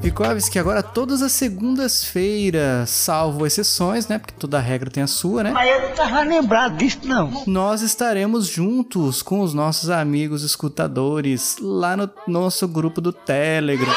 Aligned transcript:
Vikovski, 0.00 0.58
agora 0.58 0.82
todas 0.82 1.22
as 1.22 1.32
segundas-feiras, 1.32 2.88
salvo 2.88 3.46
exceções, 3.46 4.06
né? 4.06 4.18
Porque 4.18 4.34
toda 4.38 4.60
regra 4.60 4.88
tem 4.88 5.02
a 5.02 5.06
sua, 5.06 5.42
né? 5.42 5.50
Mas 5.50 5.68
eu 5.68 5.88
não 5.88 5.94
tava 5.94 6.22
lembrado 6.22 6.76
disso, 6.76 7.00
não. 7.04 7.42
Nós 7.46 7.82
estaremos 7.82 8.46
juntos 8.46 9.22
com 9.22 9.40
os 9.40 9.52
nossos 9.52 9.90
amigos 9.90 10.44
escutadores 10.44 11.56
lá 11.60 11.96
no 11.96 12.08
nosso 12.28 12.68
grupo 12.68 13.00
do 13.00 13.12
Telegram. 13.12 13.92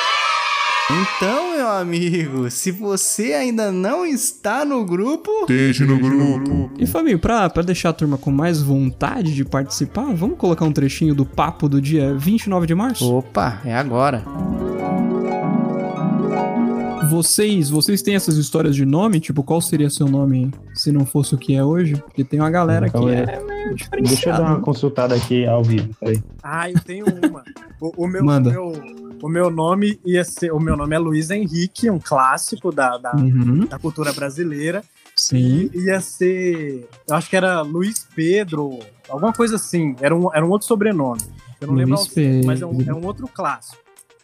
Então, 0.90 1.58
meu 1.58 1.68
amigo, 1.68 2.50
se 2.50 2.72
você 2.72 3.34
ainda 3.34 3.74
não 3.74 4.06
está 4.06 4.64
no 4.64 4.86
grupo, 4.86 5.30
Deixe 5.46 5.84
no 5.84 6.00
grupo. 6.00 6.72
E 6.80 6.88
Fabinho, 6.88 7.20
pra, 7.20 7.50
pra 7.50 7.62
deixar 7.62 7.90
a 7.90 7.94
turma 7.94 8.18
com 8.18 8.32
mais 8.32 8.62
vontade 8.62 9.36
de 9.36 9.44
participar, 9.44 10.14
vamos 10.14 10.38
colocar 10.38 10.64
um 10.64 10.72
trechinho 10.72 11.14
do 11.14 11.26
papo 11.26 11.68
do 11.68 11.82
dia 11.82 12.14
29 12.14 12.66
de 12.66 12.74
março? 12.76 13.14
opa, 13.14 13.60
é 13.66 13.76
agora. 13.76 14.24
Vocês, 17.10 17.70
vocês 17.70 18.02
têm 18.02 18.16
essas 18.16 18.36
histórias 18.38 18.76
de 18.76 18.86
nome? 18.86 19.20
Tipo, 19.20 19.44
qual 19.44 19.62
seria 19.62 19.90
seu 19.90 20.08
nome 20.08 20.52
se 20.74 20.92
não 20.92 21.06
fosse 21.06 21.34
o 21.36 21.38
que 21.38 21.56
é 21.56 21.64
hoje? 21.64 21.96
Porque 21.96 22.24
tem 22.24 22.40
uma 22.40 22.50
galera 22.50 22.88
Então 22.88 23.04
que 23.06 23.10
é- 23.12 23.24
é 23.36 23.44
meio 23.44 23.76
Deixa 24.04 24.30
eu 24.30 24.34
dar 24.34 24.42
uma 24.44 24.62
consultada 24.62 25.16
aqui 25.16 25.46
ao 25.46 25.64
vivo. 25.64 25.90
Peraí. 26.00 26.22
Ah, 26.44 26.70
eu 26.70 26.80
tenho 26.82 27.06
uma. 27.28 27.44
O, 27.80 28.04
o 28.06 28.08
meu, 28.08 28.24
Manda. 28.24 28.50
o, 28.50 28.54
meu, 28.54 28.74
o 29.24 29.30
meu 29.30 29.50
nome 29.52 30.00
ia 30.06 30.24
ser. 30.24 30.52
O 30.52 30.60
meu 30.60 30.76
nome 30.78 30.96
é 30.96 31.00
Luiz 31.00 31.30
Henrique, 31.30 31.90
um 31.90 32.00
clássico 32.00 32.72
da, 32.72 32.98
da, 32.98 33.14
Uhum, 33.16 33.66
da 33.66 33.78
cultura 33.78 34.12
brasileira. 34.14 34.84
sim. 35.16 35.70
E 35.74 35.86
ia 35.86 36.00
ser. 36.02 36.88
Eu 37.08 37.16
acho 37.16 37.30
que 37.30 37.36
era 37.36 37.62
Luiz 37.62 38.08
Pedro, 38.16 38.80
alguma 39.10 39.34
coisa 39.34 39.56
assim. 39.58 39.96
Era 40.02 40.16
um, 40.16 40.34
era 40.34 40.46
um 40.46 40.50
outro 40.50 40.68
sobrenome. 40.68 41.22
Eu 41.60 41.68
não 41.68 41.74
lembro, 41.76 41.96
Luiz 41.96 42.08
ao 42.08 42.14
certo, 42.14 42.46
mas 42.46 42.62
é 42.62 42.66
um, 42.66 42.78
Pedro. 42.78 42.92
é 42.92 42.96
um 42.96 43.06
outro 43.06 43.28
clássico. 43.28 43.78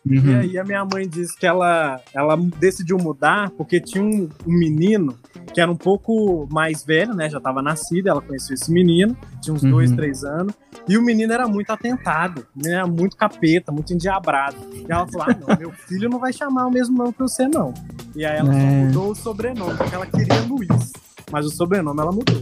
E 0.06 0.18
Uhum. 0.20 0.38
aí 0.40 0.58
a 0.59 0.64
minha 0.66 0.84
mãe 0.84 1.08
disse 1.08 1.38
que 1.38 1.46
ela, 1.46 2.02
ela 2.14 2.36
decidiu 2.59 2.98
mudar 2.98 3.50
porque 3.52 3.80
tinha 3.80 4.04
um, 4.04 4.28
um 4.46 4.52
menino 4.54 5.18
que 5.54 5.62
era 5.62 5.72
um 5.72 5.78
pouco 5.78 6.46
mais 6.52 6.84
velho, 6.84 7.14
né? 7.14 7.30
Já 7.30 7.38
estava 7.38 7.62
nascido, 7.62 8.08
ela 8.08 8.22
conheceu 8.22 8.54
esse 8.54 8.70
menino, 8.72 9.16
tinha 9.42 9.54
uns 9.54 9.64
Uhum. 9.64 9.72
dois, 9.72 9.92
três 9.92 10.24
anos. 10.26 10.54
E 10.90 10.98
o 10.98 11.02
menino 11.02 11.31
era 11.31 11.48
muito 11.48 11.70
atentado, 11.72 12.46
né? 12.56 12.84
Muito 12.84 13.16
capeta, 13.16 13.72
muito 13.72 13.94
endiabrado. 13.94 14.58
E 14.74 14.86
ela 14.92 15.08
falou: 15.08 15.28
ah, 15.30 15.38
não, 15.48 15.58
meu 15.58 15.72
filho 15.88 16.09
não 16.09 16.20
vai 16.20 16.34
chamar 16.34 16.68
o 16.68 16.72
mesmo 16.72 16.98
nome 16.98 17.14
que 17.14 17.20
você, 17.20 17.48
não. 17.48 17.74
E 18.16 18.26
aí 18.26 18.38
ela 18.40 18.54
É. 18.54 18.59
só 18.59 18.76
mudou 18.86 19.12
o 19.12 19.16
sobrenome, 19.16 19.78
porque 19.78 19.96
ela 19.96 20.06
queria 20.06 20.42
Luiz. 20.42 20.92
Mas 21.31 21.46
o 21.46 21.50
sobrenome 21.50 22.02
ela 22.02 22.12
mudou. 22.12 22.42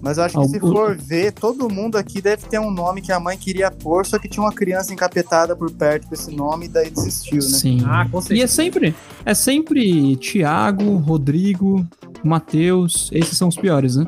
Mas 0.00 0.18
eu 0.18 0.24
acho 0.24 0.40
que 0.40 0.48
se 0.48 0.60
for 0.60 0.96
ver, 0.96 1.32
todo 1.32 1.68
mundo 1.68 1.96
aqui 1.96 2.22
deve 2.22 2.46
ter 2.46 2.58
um 2.58 2.70
nome 2.70 3.02
que 3.02 3.12
a 3.12 3.20
mãe 3.20 3.36
queria 3.36 3.70
pôr, 3.70 4.06
só 4.06 4.18
que 4.18 4.28
tinha 4.28 4.42
uma 4.42 4.52
criança 4.52 4.92
encapetada 4.92 5.54
por 5.54 5.70
perto 5.70 6.08
com 6.08 6.14
esse 6.14 6.34
nome 6.34 6.66
e 6.66 6.68
daí 6.68 6.90
desistiu, 6.90 7.36
né? 7.36 7.58
Sim. 7.58 7.82
Ah, 7.84 8.06
com 8.10 8.20
E 8.30 8.40
é 8.40 8.46
sempre, 8.46 8.94
é 9.24 9.34
sempre 9.34 10.16
Tiago, 10.16 10.96
Rodrigo, 10.96 11.86
Matheus, 12.24 13.10
esses 13.12 13.36
são 13.36 13.48
os 13.48 13.56
piores, 13.56 13.96
né? 13.96 14.06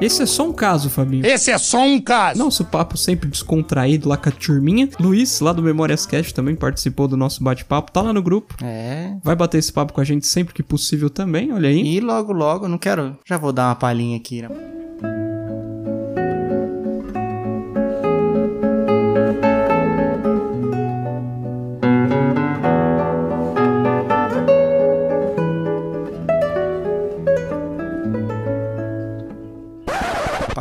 Esse 0.00 0.22
é 0.22 0.26
só 0.26 0.48
um 0.48 0.52
caso, 0.52 0.88
Fabinho. 0.88 1.26
Esse 1.26 1.50
é 1.50 1.58
só 1.58 1.82
um 1.82 2.00
caso. 2.00 2.38
Nosso 2.38 2.64
papo 2.64 2.96
sempre 2.96 3.28
descontraído 3.28 4.08
lá 4.08 4.16
com 4.16 4.28
a 4.28 4.32
turminha. 4.32 4.88
Luiz, 5.00 5.40
lá 5.40 5.52
do 5.52 5.60
Memórias 5.60 6.06
Cast, 6.06 6.32
também 6.32 6.54
participou 6.54 7.08
do 7.08 7.16
nosso 7.16 7.42
bate-papo. 7.42 7.90
Tá 7.90 8.00
lá 8.00 8.12
no 8.12 8.22
grupo. 8.22 8.54
É. 8.62 9.12
Vai 9.24 9.34
bater 9.34 9.58
esse 9.58 9.72
papo 9.72 9.92
com 9.92 10.00
a 10.00 10.04
gente 10.04 10.24
sempre 10.26 10.54
que 10.54 10.62
possível 10.62 11.10
também, 11.10 11.52
olha 11.52 11.68
aí. 11.68 11.96
E 11.96 12.00
logo, 12.00 12.32
logo, 12.32 12.68
não 12.68 12.78
quero. 12.78 13.18
Já 13.24 13.36
vou 13.36 13.52
dar 13.52 13.70
uma 13.70 13.74
palhinha 13.74 14.16
aqui, 14.16 14.40
né? 14.40 14.48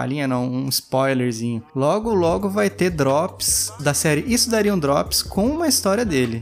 Palhinha 0.08 0.26
não, 0.26 0.46
um 0.50 0.70
spoilerzinho. 0.70 1.62
Logo, 1.76 2.14
logo 2.14 2.48
vai 2.50 2.70
ter 2.70 2.90
drops 2.90 3.74
da 3.82 3.94
série 3.94 4.24
Isso 4.26 4.50
Daria 4.50 4.74
um 4.74 4.80
Drops 4.80 5.22
com 5.22 5.46
uma 5.48 5.68
história 5.68 6.06
dele. 6.06 6.40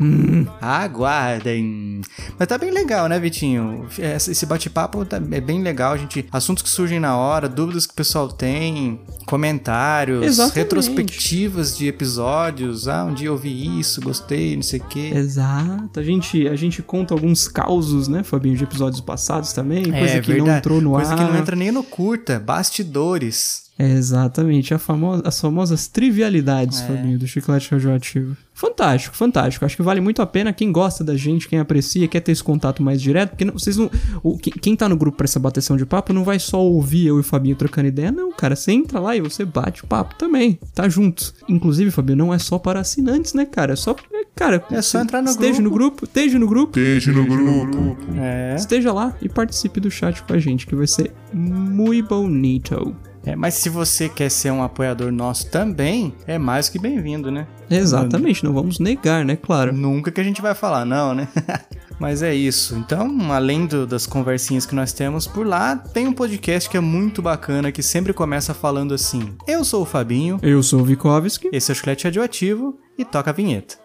Aguardem. 0.62 2.02
Mas 2.38 2.48
tá 2.48 2.60
bem 2.60 2.70
legal, 2.70 3.08
né, 3.10 3.20
Vitinho? 3.20 3.88
Esse 3.98 4.46
bate-papo 4.46 5.04
tá- 5.04 5.20
é 5.32 5.42
bem 5.42 5.64
legal. 5.64 5.94
A 5.94 5.98
gente, 5.98 6.26
assuntos 6.32 6.62
que 6.62 6.70
surgem 6.70 7.00
na 7.00 7.18
hora, 7.18 7.50
dúvidas 7.50 7.88
que 7.88 7.94
o 7.94 7.96
pessoal 7.96 8.28
tem, 8.28 9.00
comentários, 9.26 10.24
Exatamente. 10.24 10.56
retrospectivas 10.58 11.76
de 11.76 11.88
episódios. 11.88 12.88
Ah, 12.88 13.06
um 13.06 13.14
dia 13.16 13.28
eu 13.30 13.38
vi 13.38 13.80
isso, 13.80 14.00
gostei, 14.00 14.56
não 14.56 14.64
sei 14.64 14.80
o 14.80 14.84
quê. 14.84 15.12
Exato. 15.16 16.00
A 16.00 16.04
gente, 16.04 16.48
a 16.48 16.56
gente 16.56 16.84
conta 16.84 17.16
alguns 17.16 17.48
causos, 17.48 18.08
né, 18.08 18.22
Fabinho, 18.24 18.56
de 18.56 18.64
episódios 18.64 19.02
passados 19.02 19.54
também. 19.54 19.84
Coisa 19.86 20.18
É 20.18 20.22
que 20.22 20.30
não 20.30 20.36
verdade. 20.46 20.58
entrou 20.60 20.82
no 20.82 20.92
Coisa 20.92 21.14
ar. 21.14 21.18
que 21.18 21.24
não 21.24 21.36
entra 21.38 21.56
nem 21.56 21.72
no 21.72 21.84
curta. 21.84 22.40
Bastidores. 22.40 23.55
Exatamente, 23.78 24.74
a 24.74 24.80
famo- 24.80 25.22
as 25.26 25.40
famosas 25.40 25.88
trivialidades, 25.88 26.80
É. 26.82 26.88
Fabinho, 26.88 27.20
do 27.20 27.28
chiclete 27.28 27.72
radioativo. 27.72 28.38
Fantástico, 28.54 29.14
fantástico. 29.18 29.66
Acho 29.66 29.76
que 29.76 29.82
vale 29.84 30.00
muito 30.00 30.22
a 30.22 30.26
pena 30.26 30.54
quem 30.54 30.72
gosta 30.72 31.04
da 31.04 31.18
gente, 31.18 31.50
quem 31.50 31.60
aprecia, 31.60 32.08
quer 32.08 32.22
ter 32.22 32.32
esse 32.32 32.42
contato 32.44 32.82
mais 32.82 33.02
direto, 33.02 33.32
porque 33.32 33.44
não- 33.44 33.54
vocês 33.54 33.76
não. 33.76 33.92
o- 34.24 34.38
que- 34.38 34.52
quem 34.52 34.78
tá 34.78 34.88
no 34.88 34.96
grupo 34.96 35.18
pra 35.18 35.26
essa 35.26 35.40
bateção 35.40 35.76
de 35.76 35.86
papo 35.86 36.14
não 36.14 36.24
vai 36.24 36.40
só 36.40 36.62
ouvir 36.64 37.08
eu 37.08 37.18
e 37.18 37.20
o 37.20 37.24
Fabinho 37.24 37.56
trocando 37.58 37.90
ideia, 37.90 38.12
não, 38.14 38.32
cara. 38.32 38.56
Você 38.56 38.72
entra 38.72 38.98
lá 39.00 39.14
e 39.16 39.20
você 39.22 39.44
bate 39.44 39.84
o 39.84 39.88
papo 39.88 40.16
também. 40.16 40.58
Tá 40.74 40.88
junto. 40.88 41.34
Inclusive, 41.50 41.92
Fabinho, 41.92 42.18
não 42.18 42.34
é 42.34 42.40
só 42.40 42.58
para 42.58 42.80
assinantes, 42.80 43.34
né, 43.34 43.46
cara? 43.46 43.74
É 43.74 43.76
só. 43.76 43.92
é, 44.14 44.24
Cara, 44.36 44.62
É 44.70 44.82
só 44.82 45.00
entrar 45.02 45.22
no 45.22 45.30
esteja 45.30 45.62
no 45.62 45.70
grupo, 45.70 46.04
esteja 46.06 46.38
no 46.38 46.46
grupo. 46.48 46.74
Deixe 46.74 47.10
no 47.12 47.26
grupo. 47.26 47.96
É. 48.18 48.54
Esteja 48.56 48.92
lá 48.92 49.16
e 49.22 49.30
participe 49.30 49.80
do 49.80 49.90
chat 49.90 50.22
com 50.24 50.34
a 50.34 50.40
gente, 50.40 50.68
que 50.68 50.76
vai 50.76 50.88
ser 50.88 51.14
muito 51.34 52.08
bonito. 52.10 52.94
É, 53.26 53.36
mas 53.36 53.56
se 53.56 53.70
você 53.70 54.08
quer 54.08 54.30
ser 54.30 54.52
um 54.52 54.62
apoiador 54.62 55.12
nosso 55.12 55.50
também, 55.50 56.14
é 56.28 56.38
mais 56.38 56.70
que 56.70 56.78
bem-vindo, 56.78 57.32
né? 57.32 57.48
Exatamente, 57.70 58.44
não 58.44 58.54
vamos 58.54 58.78
negar, 58.80 59.26
né? 59.26 59.36
Claro. 59.36 59.74
Nunca 59.74 60.12
que 60.12 60.22
a 60.22 60.24
gente 60.24 60.42
vai 60.42 60.54
falar, 60.54 60.86
não, 60.86 61.14
né? 61.16 61.28
Mas 62.00 62.22
é 62.22 62.36
isso. 62.36 62.76
Então, 62.76 63.32
além 63.32 63.66
do- 63.66 63.88
das 63.88 64.06
conversinhas 64.06 64.66
que 64.66 64.76
nós 64.76 64.92
temos 64.92 65.26
por 65.26 65.48
lá, 65.48 65.76
tem 65.78 66.06
um 66.08 66.14
podcast 66.14 66.70
que 66.70 66.76
é 66.78 66.82
muito 66.82 67.22
bacana, 67.22 67.72
que 67.72 67.82
sempre 67.82 68.12
começa 68.14 68.54
falando 68.54 68.94
assim: 68.94 69.34
Eu 69.48 69.64
sou 69.64 69.82
o 69.84 69.86
Fabinho, 69.86 70.38
Eu 70.44 70.62
sou 70.62 70.82
o 70.82 70.84
Vikovski. 70.86 71.50
esse 71.54 71.72
é 71.72 71.74
o 71.74 71.76
Chiclete 71.76 72.04
Radioativo, 72.04 72.78
e 72.98 73.06
toca 73.06 73.30
a 73.32 73.34
vinheta. 73.34 73.76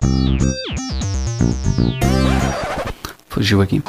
Fugiu 3.29 3.63
aqui. 3.63 3.81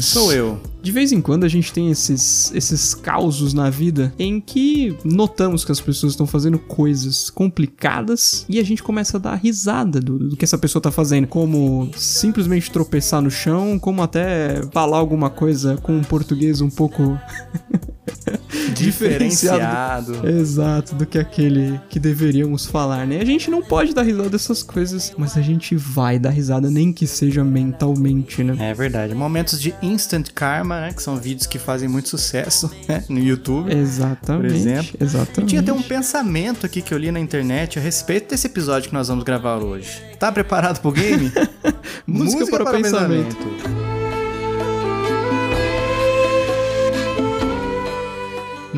Sou 0.00 0.32
eu. 0.32 0.60
De 0.80 0.92
vez 0.92 1.12
em 1.12 1.20
quando 1.20 1.44
a 1.44 1.48
gente 1.48 1.72
tem 1.72 1.90
esses, 1.90 2.52
esses 2.54 2.94
causos 2.94 3.52
na 3.52 3.68
vida 3.68 4.12
em 4.18 4.40
que 4.40 4.96
notamos 5.04 5.64
que 5.64 5.72
as 5.72 5.80
pessoas 5.80 6.12
estão 6.12 6.26
fazendo 6.26 6.58
coisas 6.58 7.30
complicadas 7.30 8.46
e 8.48 8.58
a 8.58 8.64
gente 8.64 8.82
começa 8.82 9.16
a 9.16 9.20
dar 9.20 9.34
risada 9.34 10.00
do, 10.00 10.18
do 10.30 10.36
que 10.36 10.44
essa 10.44 10.56
pessoa 10.56 10.80
tá 10.80 10.90
fazendo. 10.90 11.26
Como 11.26 11.90
simplesmente 11.96 12.70
tropeçar 12.70 13.20
no 13.20 13.30
chão, 13.30 13.78
como 13.78 14.02
até 14.02 14.62
falar 14.72 14.98
alguma 14.98 15.28
coisa 15.28 15.76
com 15.82 15.96
um 15.96 16.04
português 16.04 16.60
um 16.60 16.70
pouco 16.70 17.18
diferenciado. 18.74 20.26
Exato, 20.26 20.94
do 20.94 21.06
que 21.06 21.18
aquele 21.18 21.80
que 21.88 21.98
deveríamos 21.98 22.66
falar, 22.66 23.06
né? 23.06 23.20
A 23.20 23.24
gente 23.24 23.50
não 23.50 23.62
pode 23.62 23.94
dar 23.94 24.02
risada 24.02 24.30
dessas 24.30 24.62
coisas, 24.62 25.12
mas 25.16 25.36
a 25.36 25.40
gente 25.40 25.76
vai 25.76 26.18
dar 26.18 26.30
risada, 26.30 26.70
nem 26.70 26.92
que 26.92 27.06
seja 27.06 27.44
mentalmente, 27.44 28.42
né? 28.42 28.70
É 28.70 28.74
verdade. 28.74 29.14
Momentos 29.14 29.60
de 29.60 29.74
instant 29.82 30.28
karma, 30.34 30.80
né? 30.80 30.92
Que 30.92 31.02
são 31.02 31.16
vídeos 31.16 31.46
que 31.46 31.58
fazem 31.58 31.88
muito 31.88 32.08
sucesso 32.08 32.70
né? 32.88 33.04
no 33.08 33.18
YouTube. 33.18 33.72
Exatamente. 33.72 34.48
Por 34.48 34.56
exemplo. 34.56 34.96
E 35.00 35.04
Exatamente. 35.04 35.50
tinha 35.50 35.60
até 35.60 35.72
um 35.72 35.82
pensamento 35.82 36.66
aqui 36.66 36.82
que 36.82 36.92
eu 36.92 36.98
li 36.98 37.10
na 37.10 37.20
internet 37.20 37.78
a 37.78 37.82
respeito 37.82 38.30
desse 38.30 38.46
episódio 38.46 38.88
que 38.88 38.94
nós 38.94 39.08
vamos 39.08 39.24
gravar 39.24 39.58
hoje. 39.58 40.02
Tá 40.18 40.30
preparado 40.30 40.80
pro 40.80 40.92
game? 40.92 41.32
Música 42.06 42.46
para 42.46 42.64
o 42.64 42.70
pensamento. 42.70 43.87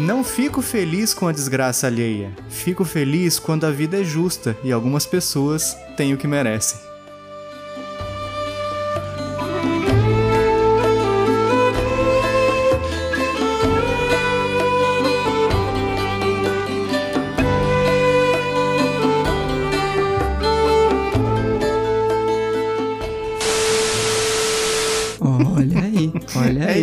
Não 0.00 0.24
fico 0.24 0.62
feliz 0.62 1.12
com 1.12 1.28
a 1.28 1.32
desgraça 1.32 1.86
alheia. 1.86 2.34
Fico 2.48 2.86
feliz 2.86 3.38
quando 3.38 3.66
a 3.66 3.70
vida 3.70 4.00
é 4.00 4.02
justa 4.02 4.56
e 4.64 4.72
algumas 4.72 5.04
pessoas 5.04 5.76
têm 5.94 6.14
o 6.14 6.16
que 6.16 6.26
merecem. 6.26 6.89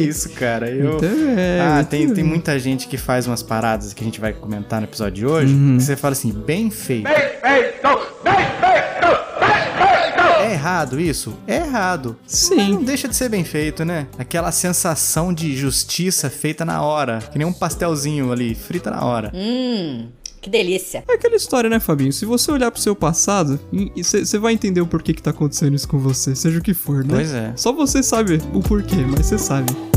Isso, 0.08 0.30
cara. 0.32 0.70
Eu... 0.70 0.92
Muito 0.92 1.02
bem, 1.02 1.62
ah, 1.62 1.76
muito 1.76 1.90
tem, 1.90 2.06
tem 2.06 2.16
bem. 2.16 2.24
muita 2.24 2.60
gente 2.60 2.88
que 2.88 2.98
faz 2.98 3.28
umas 3.28 3.44
paradas 3.44 3.94
que 3.94 4.04
a 4.04 4.06
gente 4.06 4.20
vai 4.20 4.34
comentar 4.34 4.82
no 4.82 4.88
episódio 4.88 5.14
de 5.14 5.26
hoje. 5.26 5.54
Uhum. 5.54 5.78
Que 5.78 5.84
você 5.84 5.96
fala 5.96 6.14
assim, 6.14 6.32
bem 6.32 6.70
feito. 6.70 7.08
É 7.08 7.38
errado 10.54 11.00
isso? 11.00 11.38
É 11.48 11.58
errado. 11.58 12.18
Sim. 12.26 12.74
Não 12.74 12.84
deixa 12.84 13.08
de 13.08 13.16
ser 13.16 13.30
bem 13.30 13.44
feito, 13.44 13.86
né? 13.86 14.08
Aquela 14.18 14.52
sensação 14.52 15.34
de 15.34 15.56
justiça 15.56 16.30
feita 16.30 16.66
na 16.66 16.82
hora. 16.82 17.20
Que 17.32 17.38
nem 17.38 17.48
um 17.48 17.54
pastelzinho 17.54 18.32
ali, 18.32 18.54
frita 18.54 18.90
na 18.90 19.04
hora. 19.04 19.32
Hum, 19.34 20.08
que 20.42 20.50
delícia. 20.50 21.04
É 21.08 21.14
aquela 21.14 21.36
história, 21.36 21.70
né, 21.70 21.80
Fabinho? 21.80 22.14
Se 22.14 22.26
você 22.26 22.52
olhar 22.52 22.72
pro 22.72 22.82
seu 22.82 22.96
passado, 22.96 23.60
você 23.96 24.38
vai 24.38 24.54
entender 24.54 24.82
o 24.82 24.88
porquê 24.88 25.14
que 25.14 25.22
tá 25.22 25.32
acontecendo 25.32 25.76
isso 25.76 25.88
com 25.88 26.00
você, 26.00 26.36
seja 26.36 26.60
o 26.60 26.62
que 26.62 26.74
for, 26.74 27.04
né? 27.04 27.16
Pois 27.16 27.34
é. 27.34 27.54
Só 27.56 27.74
você 27.74 28.02
sabe 28.02 28.42
o 28.54 28.62
porquê, 28.62 28.98
mas 28.98 29.26
você 29.26 29.38
sabe. 29.38 29.97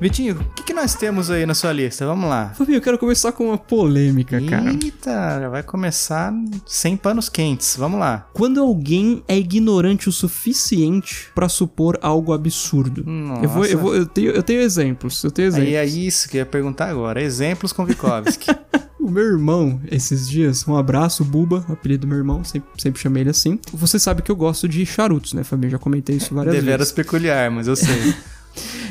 Vitinho, 0.00 0.34
o 0.40 0.54
que, 0.54 0.62
que 0.62 0.72
nós 0.72 0.94
temos 0.94 1.30
aí 1.30 1.44
na 1.44 1.52
sua 1.52 1.72
lista? 1.72 2.06
Vamos 2.06 2.28
lá. 2.28 2.54
Fabinho, 2.56 2.78
eu 2.78 2.80
quero 2.80 2.96
começar 2.98 3.32
com 3.32 3.48
uma 3.48 3.58
polêmica, 3.58 4.40
cara. 4.40 4.70
Eita, 4.70 5.40
já 5.40 5.48
vai 5.50 5.62
começar 5.62 6.32
sem 6.64 6.96
panos 6.96 7.28
quentes. 7.28 7.76
Vamos 7.76 8.00
lá. 8.00 8.26
Quando 8.32 8.60
alguém 8.60 9.22
é 9.28 9.36
ignorante 9.36 10.08
o 10.08 10.12
suficiente 10.12 11.28
pra 11.34 11.50
supor 11.50 11.98
algo 12.00 12.32
absurdo. 12.32 13.04
Nossa. 13.04 13.42
Eu, 13.44 13.48
vou, 13.50 13.64
eu, 13.66 13.78
vou, 13.78 13.94
eu, 13.94 14.06
tenho, 14.06 14.30
eu 14.30 14.42
tenho 14.42 14.62
exemplos, 14.62 15.22
eu 15.22 15.30
tenho 15.30 15.48
exemplos. 15.48 15.68
Aí 15.68 15.74
é 15.74 15.84
isso 15.84 16.30
que 16.30 16.38
eu 16.38 16.40
ia 16.40 16.46
perguntar 16.46 16.88
agora. 16.88 17.20
Exemplos 17.22 17.72
com 17.72 17.84
Vikovski. 17.84 18.46
O 19.00 19.10
meu 19.10 19.24
irmão, 19.24 19.80
esses 19.90 20.28
dias, 20.28 20.68
um 20.68 20.76
abraço, 20.76 21.24
Buba, 21.24 21.64
apelido 21.70 22.02
do 22.02 22.06
meu 22.06 22.18
irmão, 22.18 22.44
sempre, 22.44 22.68
sempre 22.76 23.00
chamei 23.00 23.22
ele 23.22 23.30
assim. 23.30 23.58
Você 23.72 23.98
sabe 23.98 24.20
que 24.20 24.30
eu 24.30 24.36
gosto 24.36 24.68
de 24.68 24.84
charutos, 24.84 25.32
né, 25.32 25.42
Fabinho? 25.42 25.70
Já 25.70 25.78
comentei 25.78 26.16
isso 26.16 26.34
várias 26.34 26.54
Deveras 26.54 26.78
vezes. 26.80 26.92
peculiar, 26.92 27.50
mas 27.50 27.66
eu 27.66 27.74
sei. 27.74 28.14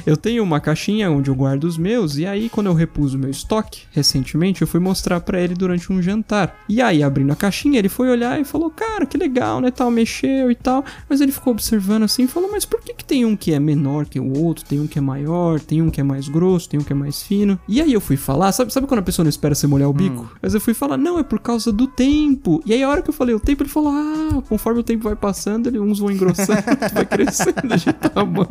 Eu 0.06 0.18
tenho 0.18 0.44
uma 0.44 0.60
caixinha 0.60 1.12
onde 1.12 1.30
eu 1.30 1.36
guardo 1.36 1.64
os 1.66 1.78
meus, 1.78 2.18
e 2.18 2.26
aí 2.26 2.50
quando 2.50 2.68
eu 2.68 2.74
repus 2.74 3.14
o 3.14 3.18
meu 3.18 3.30
estoque, 3.30 3.82
recentemente, 3.92 4.62
eu 4.62 4.68
fui 4.68 4.80
mostrar 4.80 5.20
pra 5.20 5.40
ele 5.40 5.54
durante 5.54 5.92
um 5.92 6.02
jantar. 6.02 6.58
E 6.68 6.82
aí, 6.82 7.04
abrindo 7.04 7.32
a 7.32 7.36
caixinha, 7.36 7.80
ele 7.80 7.90
foi 7.90 8.10
olhar 8.10 8.40
e 8.40 8.44
falou, 8.44 8.70
cara, 8.70 9.06
que 9.06 9.18
legal, 9.18 9.62
né, 9.62 9.72
tal, 9.72 9.92
mexeu 9.92 10.50
e 10.52 10.56
tal. 10.56 10.84
Mas 11.08 11.22
ele 11.22 11.32
ficou 11.32 11.52
observando 11.52 12.04
assim 12.04 12.24
e 12.24 12.28
falou, 12.28 12.50
mas 12.52 12.66
por 12.66 12.82
que 12.82 12.94
que 12.94 13.06
tem 13.06 13.26
um 13.26 13.36
que 13.36 13.54
é 13.54 13.60
menor 13.60 14.06
que 14.06 14.20
o 14.20 14.38
outro, 14.38 14.66
tem 14.66 14.80
um 14.80 14.88
que 14.88 14.98
é 14.98 15.02
maior, 15.02 15.60
tem 15.60 15.82
um 15.82 15.90
que 15.90 16.00
é 16.02 16.04
mais 16.04 16.28
grosso, 16.28 16.70
tem 16.70 16.80
um 16.80 16.84
que 16.84 16.94
é 16.94 16.96
mais 16.96 17.22
fino? 17.22 17.60
E 17.68 17.82
aí 17.82 17.94
eu 17.94 18.02
fui 18.02 18.18
falar, 18.18 18.52
sabe, 18.52 18.74
sabe 18.74 18.88
quando 18.88 19.00
a 19.00 19.04
pessoa 19.04 19.24
não 19.24 19.30
espera 19.30 19.56
você 19.56 19.68
molhar 19.68 19.90
o 19.90 19.94
bico? 19.94 20.32
Mas 20.42 20.54
eu 20.54 20.62
fui 20.62 20.74
falar, 20.74 20.98
não, 20.98 21.20
é 21.20 21.24
por 21.24 21.40
causa 21.40 21.72
do 21.72 21.88
tempo. 21.88 22.62
E 22.66 22.74
aí 22.74 22.84
a 22.84 22.90
hora 22.90 23.02
que 23.02 23.10
eu 23.10 23.14
falei 23.14 23.34
o 23.36 23.40
tempo, 23.40 23.64
ele 23.64 23.70
falou, 23.70 23.92
ah, 23.92 24.42
conforme 24.48 24.80
o 24.80 24.84
tempo 24.84 25.04
vai 25.04 25.16
passando, 25.16 25.68
ele, 25.68 25.80
uns 25.80 26.00
vão 26.00 26.12
engrossando, 26.12 26.64
vai 26.94 27.06
crescendo 27.06 27.78
de 27.78 27.94
tamanho. 28.10 28.48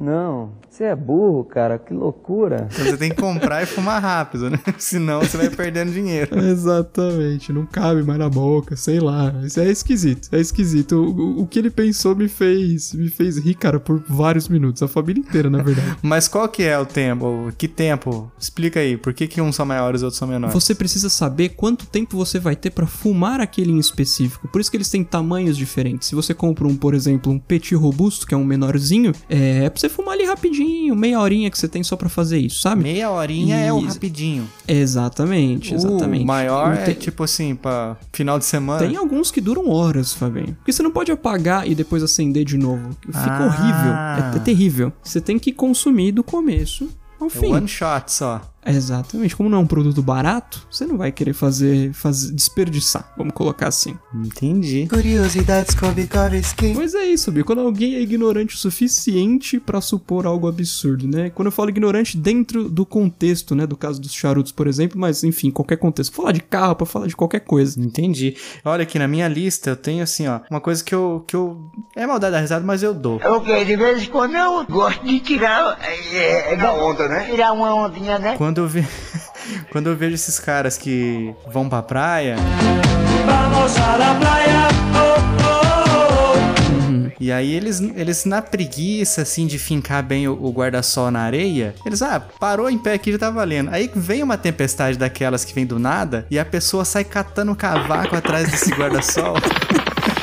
Não, 0.00 0.31
você 0.68 0.84
é 0.84 0.96
burro, 0.96 1.44
cara, 1.44 1.78
que 1.78 1.92
loucura. 1.92 2.68
Então 2.72 2.84
você 2.86 2.96
tem 2.96 3.10
que 3.10 3.16
comprar 3.16 3.62
e 3.62 3.66
fumar 3.66 4.00
rápido, 4.02 4.48
né? 4.50 4.58
Senão 4.78 5.20
você 5.20 5.36
vai 5.36 5.50
perdendo 5.50 5.92
dinheiro. 5.92 6.38
Exatamente, 6.38 7.52
não 7.52 7.66
cabe 7.66 8.02
mais 8.02 8.18
na 8.18 8.28
boca, 8.28 8.74
sei 8.76 8.98
lá. 9.00 9.32
Isso 9.44 9.60
é 9.60 9.68
esquisito, 9.70 10.28
é 10.32 10.40
esquisito. 10.40 10.92
O, 10.96 11.10
o- 11.10 11.42
o 11.42 11.46
que 11.46 11.58
ele 11.58 11.70
pensou 11.70 12.14
me 12.16 12.28
fez, 12.28 12.92
me 12.94 13.08
fez 13.08 13.36
rir, 13.38 13.54
cara, 13.54 13.78
por 13.78 14.02
vários 14.08 14.48
minutos. 14.48 14.82
A 14.82 14.88
família 14.88 15.20
inteira, 15.20 15.50
na 15.50 15.62
verdade. 15.62 15.96
Mas 16.02 16.28
qual 16.28 16.48
que 16.48 16.62
é 16.62 16.78
o 16.78 16.86
tempo? 16.86 17.52
Que 17.58 17.68
tempo? 17.68 18.30
Explica 18.38 18.80
aí. 18.80 18.96
Por 18.96 19.12
que, 19.12 19.26
que 19.26 19.40
uns 19.40 19.56
são 19.56 19.66
maiores 19.66 20.00
e 20.02 20.04
outros 20.04 20.18
são 20.18 20.28
menores? 20.28 20.54
Você 20.54 20.74
precisa 20.74 21.08
saber 21.08 21.50
quanto 21.50 21.86
tempo 21.86 22.16
você 22.16 22.38
vai 22.38 22.56
ter 22.56 22.70
pra 22.70 22.86
fumar 22.86 23.40
aquele 23.40 23.72
em 23.72 23.78
específico. 23.78 24.48
Por 24.48 24.60
isso 24.60 24.70
que 24.70 24.76
eles 24.76 24.90
têm 24.90 25.04
tamanhos 25.04 25.56
diferentes. 25.56 26.08
Se 26.08 26.14
você 26.14 26.32
compra 26.34 26.66
um, 26.66 26.76
por 26.76 26.94
exemplo, 26.94 27.32
um 27.32 27.38
petit 27.38 27.74
robusto, 27.74 28.26
que 28.26 28.34
é 28.34 28.36
um 28.36 28.44
menorzinho, 28.44 29.12
é, 29.28 29.64
é 29.64 29.70
pra 29.70 29.78
você 29.80 29.88
fumar 29.88 30.14
ali 30.14 30.21
rapidinho, 30.26 30.94
meia 30.96 31.18
horinha 31.20 31.50
que 31.50 31.58
você 31.58 31.68
tem 31.68 31.82
só 31.82 31.96
pra 31.96 32.08
fazer 32.08 32.38
isso, 32.38 32.60
sabe? 32.60 32.82
Meia 32.82 33.10
horinha 33.10 33.56
é 33.56 33.72
o 33.72 33.80
rapidinho. 33.80 34.48
Exatamente, 34.66 35.74
exatamente. 35.74 36.24
O 36.24 36.26
maior 36.26 36.74
é 36.76 36.92
tipo 36.94 37.22
assim, 37.24 37.54
pra 37.54 37.96
final 38.12 38.38
de 38.38 38.44
semana. 38.44 38.86
Tem 38.86 38.96
alguns 38.96 39.30
que 39.30 39.40
duram 39.40 39.68
horas, 39.70 40.12
Fabinho. 40.12 40.54
Porque 40.56 40.72
você 40.72 40.82
não 40.82 40.90
pode 40.90 41.10
apagar 41.10 41.68
e 41.68 41.74
depois 41.74 42.02
acender 42.02 42.44
de 42.44 42.56
novo. 42.58 42.90
Fica 43.06 43.20
Ah. 43.38 43.46
horrível. 43.46 44.32
É, 44.34 44.36
é 44.36 44.40
terrível. 44.40 44.92
Você 45.02 45.20
tem 45.20 45.38
que 45.38 45.52
consumir 45.52 46.12
do 46.12 46.22
começo 46.22 46.88
ao 47.20 47.26
É 47.28 47.30
fim. 47.30 47.52
one 47.54 47.68
shot 47.68 48.12
só. 48.12 48.51
Exatamente. 48.64 49.34
Como 49.34 49.48
não 49.48 49.58
é 49.58 49.60
um 49.60 49.66
produto 49.66 50.02
barato, 50.02 50.66
você 50.70 50.84
não 50.84 50.96
vai 50.96 51.10
querer 51.10 51.32
fazer, 51.32 51.92
fazer 51.92 52.32
desperdiçar. 52.32 53.12
Vamos 53.16 53.34
colocar 53.34 53.68
assim. 53.68 53.96
Entendi. 54.14 54.86
Curiosidades 54.88 55.74
com 55.74 55.90
Vikovski. 55.90 56.74
Mas 56.74 56.94
é 56.94 57.04
isso, 57.04 57.32
Bia. 57.32 57.44
Quando 57.44 57.60
alguém 57.60 57.96
é 57.96 58.00
ignorante 58.00 58.54
o 58.54 58.58
suficiente 58.58 59.58
pra 59.58 59.80
supor 59.80 60.26
algo 60.26 60.48
absurdo, 60.48 61.08
né? 61.08 61.30
Quando 61.30 61.46
eu 61.46 61.52
falo 61.52 61.70
ignorante 61.70 62.16
dentro 62.16 62.68
do 62.68 62.86
contexto, 62.86 63.54
né? 63.54 63.66
Do 63.66 63.76
caso 63.76 64.00
dos 64.00 64.12
charutos, 64.12 64.52
por 64.52 64.66
exemplo, 64.66 64.98
mas 64.98 65.24
enfim, 65.24 65.50
qualquer 65.50 65.76
contexto. 65.76 66.14
Falar 66.14 66.32
de 66.32 66.40
carro, 66.40 66.76
pra 66.76 66.86
falar 66.86 67.06
de 67.06 67.16
qualquer 67.16 67.40
coisa. 67.40 67.80
Entendi. 67.80 68.36
Olha 68.64 68.82
aqui 68.82 68.98
na 68.98 69.08
minha 69.08 69.26
lista 69.28 69.70
eu 69.70 69.76
tenho 69.76 70.02
assim, 70.02 70.26
ó, 70.28 70.40
uma 70.50 70.60
coisa 70.60 70.82
que 70.84 70.94
eu 70.94 71.24
que 71.26 71.34
eu 71.34 71.70
é 71.96 72.06
maldade 72.06 72.32
da 72.32 72.40
risada, 72.40 72.64
mas 72.64 72.82
eu 72.82 72.94
dou. 72.94 73.20
Ok, 73.24 73.64
de 73.64 73.76
vez 73.76 74.02
em 74.02 74.06
quando 74.06 74.34
eu 74.34 74.64
gosto 74.66 75.04
de 75.04 75.20
tirar. 75.20 75.78
É, 76.12 76.56
da 76.56 76.72
onda, 76.72 77.08
né? 77.08 77.24
Tirar 77.24 77.52
uma 77.52 77.74
ondinha, 77.74 78.18
né? 78.18 78.36
Quando 78.36 78.51
eu 78.60 78.68
ve... 78.68 78.86
quando 79.70 79.88
eu 79.88 79.96
vejo 79.96 80.14
esses 80.14 80.38
caras 80.38 80.76
que 80.76 81.34
vão 81.52 81.68
pra 81.68 81.82
praia, 81.82 82.36
Vamos 83.24 83.76
a 83.76 83.96
la 83.96 84.14
playa, 84.16 84.68
oh, 84.94 85.20
oh, 85.44 86.38
oh. 87.08 87.12
E 87.20 87.30
aí 87.30 87.54
eles, 87.54 87.80
eles 87.80 88.24
na 88.24 88.42
preguiça, 88.42 89.22
assim, 89.22 89.46
de 89.46 89.58
fincar 89.58 90.02
bem 90.02 90.26
o, 90.26 90.32
o 90.32 90.50
guarda-sol 90.50 91.10
na 91.10 91.20
areia, 91.20 91.72
eles, 91.86 92.02
ah, 92.02 92.18
parou 92.18 92.68
em 92.68 92.78
pé 92.78 92.94
aqui, 92.94 93.12
já 93.12 93.18
tá 93.18 93.30
valendo. 93.30 93.70
Aí 93.70 93.88
vem 93.94 94.22
uma 94.24 94.36
tempestade 94.36 94.98
daquelas 94.98 95.44
que 95.44 95.54
vem 95.54 95.64
do 95.64 95.78
nada, 95.78 96.26
e 96.28 96.38
a 96.38 96.44
pessoa 96.44 96.84
sai 96.84 97.04
catando 97.04 97.54
cavaco 97.54 98.16
atrás 98.16 98.50
desse 98.50 98.74
guarda-sol. 98.74 99.36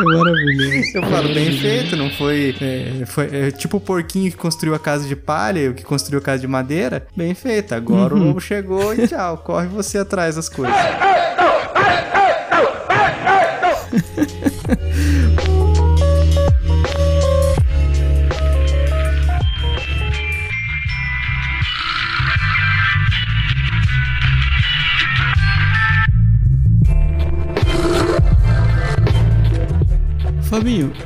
É 0.00 0.04
maravilhoso. 0.04 0.96
Eu 0.96 1.02
falo, 1.02 1.34
bem 1.34 1.58
feito, 1.58 1.96
não 1.96 2.10
foi, 2.10 2.54
é, 2.60 3.06
foi 3.06 3.28
é, 3.32 3.50
tipo 3.50 3.76
o 3.76 3.80
porquinho 3.80 4.30
que 4.30 4.36
construiu 4.36 4.74
a 4.74 4.78
casa 4.78 5.06
de 5.06 5.16
palha 5.16 5.60
e 5.60 5.68
o 5.68 5.74
que 5.74 5.82
construiu 5.82 6.20
a 6.20 6.22
casa 6.22 6.40
de 6.40 6.48
madeira. 6.48 7.06
Bem 7.16 7.34
feito, 7.34 7.74
agora 7.74 8.14
o 8.14 8.18
lobo 8.18 8.40
chegou 8.40 8.94
e 8.94 9.06
tchau, 9.06 9.38
corre 9.38 9.66
você 9.66 9.98
atrás 9.98 10.36
das 10.36 10.48
coisas. 10.48 10.74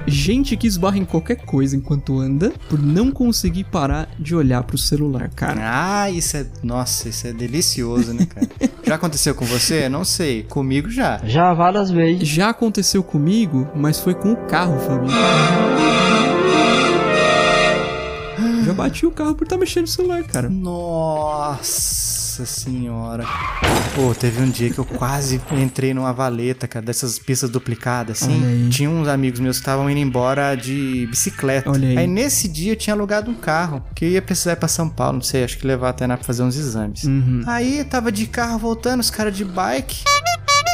Gente 0.07 0.57
que 0.57 0.67
esbarra 0.67 0.99
em 0.99 1.05
qualquer 1.05 1.37
coisa 1.37 1.77
enquanto 1.77 2.19
anda 2.19 2.53
por 2.69 2.81
não 2.81 3.11
conseguir 3.11 3.65
parar 3.65 4.09
de 4.19 4.35
olhar 4.35 4.63
pro 4.63 4.79
celular, 4.79 5.29
cara. 5.31 5.61
Ah, 5.63 6.11
isso 6.11 6.37
é. 6.37 6.47
Nossa, 6.63 7.09
isso 7.09 7.27
é 7.27 7.33
delicioso, 7.33 8.13
né, 8.13 8.27
cara? 8.27 8.49
já 8.85 8.95
aconteceu 8.95 9.35
com 9.35 9.45
você? 9.45 9.89
Não 9.89 10.05
sei. 10.05 10.43
Comigo 10.45 10.89
já. 10.91 11.21
Já 11.25 11.53
várias 11.55 11.91
vezes. 11.91 12.29
Já 12.29 12.51
aconteceu 12.51 13.03
comigo, 13.03 13.69
mas 13.75 14.01
foi 14.01 14.15
com 14.15 14.33
o 14.33 14.37
carro, 14.47 14.79
Fabinho. 14.81 15.13
Já 18.65 18.73
bati 18.73 19.07
o 19.07 19.13
carro 19.13 19.35
por 19.35 19.45
estar 19.45 19.57
mexendo 19.57 19.83
no 19.83 19.89
celular, 19.89 20.23
cara. 20.25 20.49
Nossa 20.49 22.06
senhora. 22.45 23.25
Pô, 23.95 24.15
teve 24.15 24.43
um 24.43 24.51
dia 24.51 24.69
que 24.69 24.79
eu 24.79 24.85
quase 24.85 25.41
entrei 25.53 25.95
numa 25.95 26.13
valeta, 26.13 26.69
cara, 26.69 26.85
dessas 26.85 27.19
pistas 27.19 27.49
duplicadas, 27.49 28.23
assim. 28.23 28.45
Aí. 28.45 28.69
Tinha 28.69 28.91
uns 28.91 29.09
amigos 29.09 29.41
meus 29.41 29.57
que 29.57 29.63
estavam 29.63 29.89
indo 29.89 30.01
embora 30.01 30.55
de 30.55 31.07
bicicleta. 31.07 31.71
Olha 31.71 32.01
aí. 32.01 32.07
nesse 32.07 32.49
dia 32.49 32.73
eu 32.73 32.77
tinha 32.77 32.95
alugado 32.95 33.31
um 33.31 33.35
carro, 33.35 33.83
que 33.95 34.05
eu 34.05 34.11
ia 34.11 34.23
precisar 34.23 34.53
ir 34.53 34.57
pra 34.57 34.69
São 34.69 34.89
Paulo, 34.89 35.15
não 35.15 35.23
sei, 35.23 35.45
acho 35.45 35.57
que 35.57 35.67
levar 35.67 35.91
até 35.91 36.07
lá 36.07 36.17
pra 36.17 36.27
fazer 36.27 36.43
uns 36.43 36.57
exames. 36.57 37.05
Uhum. 37.05 37.43
Aí 37.47 37.85
tava 37.85 38.13
de 38.13 38.27
carro 38.27 38.59
voltando, 38.59 39.01
os 39.01 39.11
caras 39.11 39.35
de 39.35 39.45
bike 39.45 40.05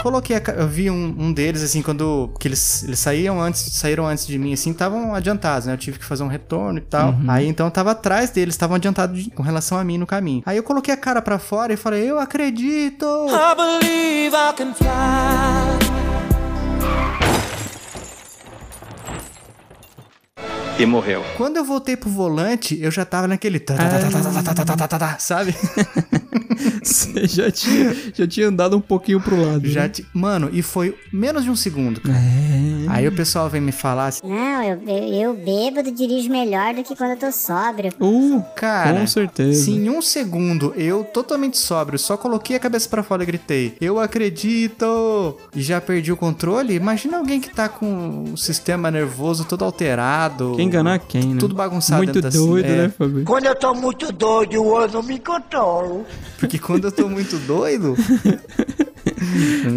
falou 0.02 0.20
que 0.20 0.32
eu 0.32 0.68
vi 0.68 0.90
um, 0.90 1.14
um 1.16 1.32
deles, 1.32 1.62
assim, 1.62 1.80
quando 1.80 2.32
que 2.40 2.48
eles, 2.48 2.82
eles 2.82 2.98
saíam 2.98 3.40
antes, 3.40 3.72
saíram 3.72 4.06
antes 4.06 4.26
de 4.26 4.36
mim, 4.36 4.52
assim, 4.52 4.72
estavam 4.72 5.14
adiantados, 5.14 5.66
né? 5.66 5.74
Eu 5.74 5.78
tive 5.78 5.98
que 5.98 6.04
fazer 6.04 6.24
um 6.24 6.28
retorno 6.28 6.78
e 6.78 6.82
tal. 6.82 7.10
Uhum. 7.10 7.24
Aí 7.28 7.46
então 7.46 7.66
eu 7.66 7.70
tava 7.70 7.92
atrás 7.92 8.30
deles, 8.30 8.54
estavam 8.54 8.76
adiantados 8.76 9.24
de, 9.24 9.30
com 9.30 9.42
relação 9.42 9.78
a 9.78 9.84
mim 9.84 9.98
no 9.98 10.06
caminho. 10.06 10.42
Aí 10.44 10.56
eu 10.56 10.62
coloquei 10.62 10.92
a 10.92 10.96
cara 10.96 11.22
para 11.22 11.38
fora 11.38 11.72
e 11.72 11.76
falei, 11.76 12.10
eu 12.10 12.18
acredito! 12.18 13.06
I 13.28 13.54
believe 13.54 14.34
I 14.34 14.52
can 14.56 14.74
fly. 14.74 16.02
E 20.78 20.86
morreu. 20.86 21.22
Quando 21.36 21.58
eu 21.58 21.64
voltei 21.64 21.96
pro 21.96 22.10
volante, 22.10 22.76
eu 22.80 22.90
já 22.90 23.04
tava 23.04 23.28
naquele. 23.28 23.64
Ah. 23.78 25.16
Sabe? 25.18 25.54
Você 26.82 27.26
já 27.26 27.50
tinha, 27.50 27.94
já 28.14 28.26
tinha 28.26 28.48
andado 28.48 28.76
um 28.76 28.80
pouquinho 28.80 29.20
pro 29.20 29.40
lado. 29.40 29.66
Já 29.68 29.82
né? 29.82 29.88
ti- 29.88 30.06
Mano, 30.12 30.48
e 30.52 30.62
foi 30.62 30.96
menos 31.12 31.44
de 31.44 31.50
um 31.50 31.56
segundo. 31.56 32.00
cara. 32.00 32.18
É. 32.18 32.62
Aí 32.88 33.06
o 33.08 33.12
pessoal 33.12 33.48
vem 33.48 33.60
me 33.60 33.72
falar 33.72 34.08
assim, 34.08 34.20
Não, 34.26 34.62
eu, 34.62 34.80
eu, 34.86 35.14
eu 35.14 35.34
bêbado 35.34 35.90
dirijo 35.92 36.28
melhor 36.28 36.74
do 36.74 36.82
que 36.82 36.94
quando 36.96 37.12
eu 37.12 37.16
tô 37.16 37.32
sóbrio. 37.32 37.92
Uh, 38.00 38.42
cara. 38.56 38.98
com 38.98 39.06
certeza. 39.06 39.64
Se 39.64 39.70
em 39.70 39.88
um 39.88 40.02
segundo 40.02 40.74
eu, 40.76 41.04
totalmente 41.04 41.56
sóbrio, 41.58 41.98
só 41.98 42.16
coloquei 42.16 42.56
a 42.56 42.60
cabeça 42.60 42.88
pra 42.88 43.02
fora 43.02 43.22
e 43.22 43.26
gritei, 43.26 43.74
eu 43.80 43.98
acredito! 43.98 45.36
E 45.54 45.62
já 45.62 45.80
perdi 45.80 46.12
o 46.12 46.16
controle, 46.16 46.74
imagina 46.74 47.18
alguém 47.18 47.40
que 47.40 47.50
tá 47.50 47.68
com 47.68 48.24
o 48.32 48.36
sistema 48.36 48.90
nervoso 48.90 49.44
todo 49.44 49.64
alterado. 49.64 50.54
Quer 50.56 50.62
enganar 50.62 50.98
quem, 50.98 51.34
né? 51.34 51.40
Tudo 51.40 51.54
bagunçado 51.54 52.02
Muito 52.02 52.20
doido, 52.20 52.66
é. 52.66 52.76
né, 52.76 52.88
Fabio? 52.88 53.24
Quando 53.24 53.46
eu 53.46 53.54
tô 53.54 53.74
muito 53.74 54.12
doido, 54.12 54.54
eu 54.54 54.88
não 54.88 55.02
me 55.02 55.18
controlo. 55.18 56.04
Porque 56.42 56.58
quando 56.58 56.84
eu 56.84 56.92
tô 56.92 57.08
muito 57.08 57.36
doido. 57.46 57.94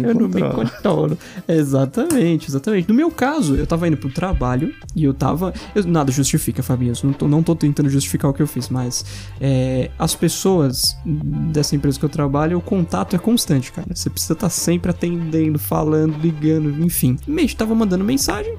Eu 0.04 0.14
não 0.14 0.28
me 0.28 0.40
controlo. 0.40 1.16
Exatamente, 1.48 2.48
exatamente. 2.48 2.88
No 2.88 2.94
meu 2.94 3.10
caso, 3.10 3.54
eu 3.56 3.66
tava 3.66 3.86
indo 3.88 3.96
pro 3.96 4.10
trabalho 4.10 4.72
e 4.94 5.04
eu 5.04 5.14
tava. 5.14 5.52
eu- 5.74 5.84
nada 5.86 6.10
justifica, 6.12 6.62
Fabinho. 6.62 6.92
Não 7.02 7.12
tô, 7.12 7.28
não 7.28 7.42
tô 7.42 7.54
tentando 7.54 7.88
justificar 7.88 8.30
o 8.30 8.34
que 8.34 8.42
eu 8.42 8.46
fiz, 8.46 8.68
mas 8.68 9.04
é, 9.40 9.90
as 9.98 10.14
pessoas 10.14 10.96
dessa 11.04 11.74
empresa 11.76 11.98
que 11.98 12.04
eu 12.04 12.08
trabalho, 12.08 12.58
o 12.58 12.60
contato 12.60 13.14
é 13.16 13.18
constante, 13.18 13.72
cara. 13.72 13.86
Você 13.94 14.10
precisa 14.10 14.32
estar 14.32 14.50
sempre 14.50 14.90
atendendo, 14.90 15.58
falando, 15.58 16.16
ligando, 16.20 16.68
enfim. 16.84 17.16
Mês 17.26 17.54
tava 17.54 17.74
mandando 17.74 18.04
mensagem. 18.04 18.54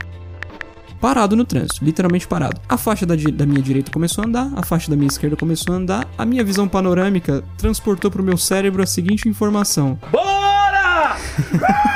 Parado 1.00 1.36
no 1.36 1.46
trânsito, 1.46 1.84
literalmente 1.84 2.28
parado. 2.28 2.60
A 2.68 2.78
faixa 2.78 3.06
da, 3.06 3.16
da 3.16 3.46
minha 3.46 3.62
direita 3.62 3.92
começou 3.92 4.24
a 4.24 4.28
andar, 4.28 4.52
a 4.56 4.64
faixa 4.64 4.90
da 4.90 4.98
minha 4.98 5.08
esquerda 5.08 5.36
começou 5.36 5.74
a 5.74 5.78
andar, 5.78 6.08
a 6.18 6.26
minha 6.26 6.44
visão 6.44 6.68
panorâmica 6.68 7.44
transportou 7.58 8.10
pro 8.10 8.24
meu 8.24 8.38
cérebro 8.38 8.82
a 8.82 8.86
seguinte 8.88 9.30
informação: 9.30 10.00
Bora! 10.12 11.18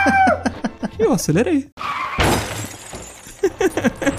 Eu 1.00 1.14
acelerei. 1.14 1.70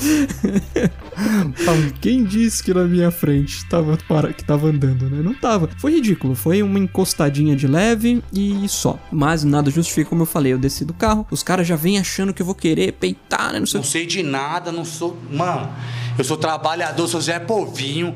Quem 2.01 2.25
disse 2.25 2.63
que 2.63 2.73
na 2.75 2.85
minha 2.85 3.11
frente 3.11 3.65
tava 3.67 3.99
para... 4.09 4.33
que 4.33 4.45
tava 4.45 4.69
andando, 4.69 5.09
né? 5.09 5.23
Não 5.23 5.35
tava. 5.35 5.69
Foi 5.79 5.93
ridículo. 5.93 6.35
Foi 6.35 6.63
uma 6.63 6.79
encostadinha 6.79 7.55
de 7.55 7.67
leve 7.67 8.23
e 8.33 8.69
só. 8.69 8.99
Mas 9.11 9.45
nada 9.45 9.71
justifica, 9.71 10.11
como 10.11 10.23
eu 10.23 10.27
falei. 10.27 10.53
Eu 10.53 10.59
desci 10.59 10.85
do 10.85 10.95
carro, 10.95 11.27
os 11.31 11.43
caras 11.43 11.67
já 11.67 11.77
vêm 11.77 11.99
achando 11.99 12.35
que 12.35 12.43
eu 12.43 12.47
vou 12.47 12.55
querer 12.55 12.93
peitar, 12.93 13.53
né? 13.53 13.61
Não 13.61 13.67
sei 13.67 13.79
Não 13.79 13.85
sei 13.85 14.07
de 14.07 14.23
nada, 14.23 14.73
não 14.73 14.85
sou. 14.85 15.17
Mano, 15.31 15.71
eu 16.19 16.25
sou 16.25 16.37
trabalhador, 16.37 17.07
sou 17.09 17.21
Zé 17.21 17.39
Povinho. 17.39 18.15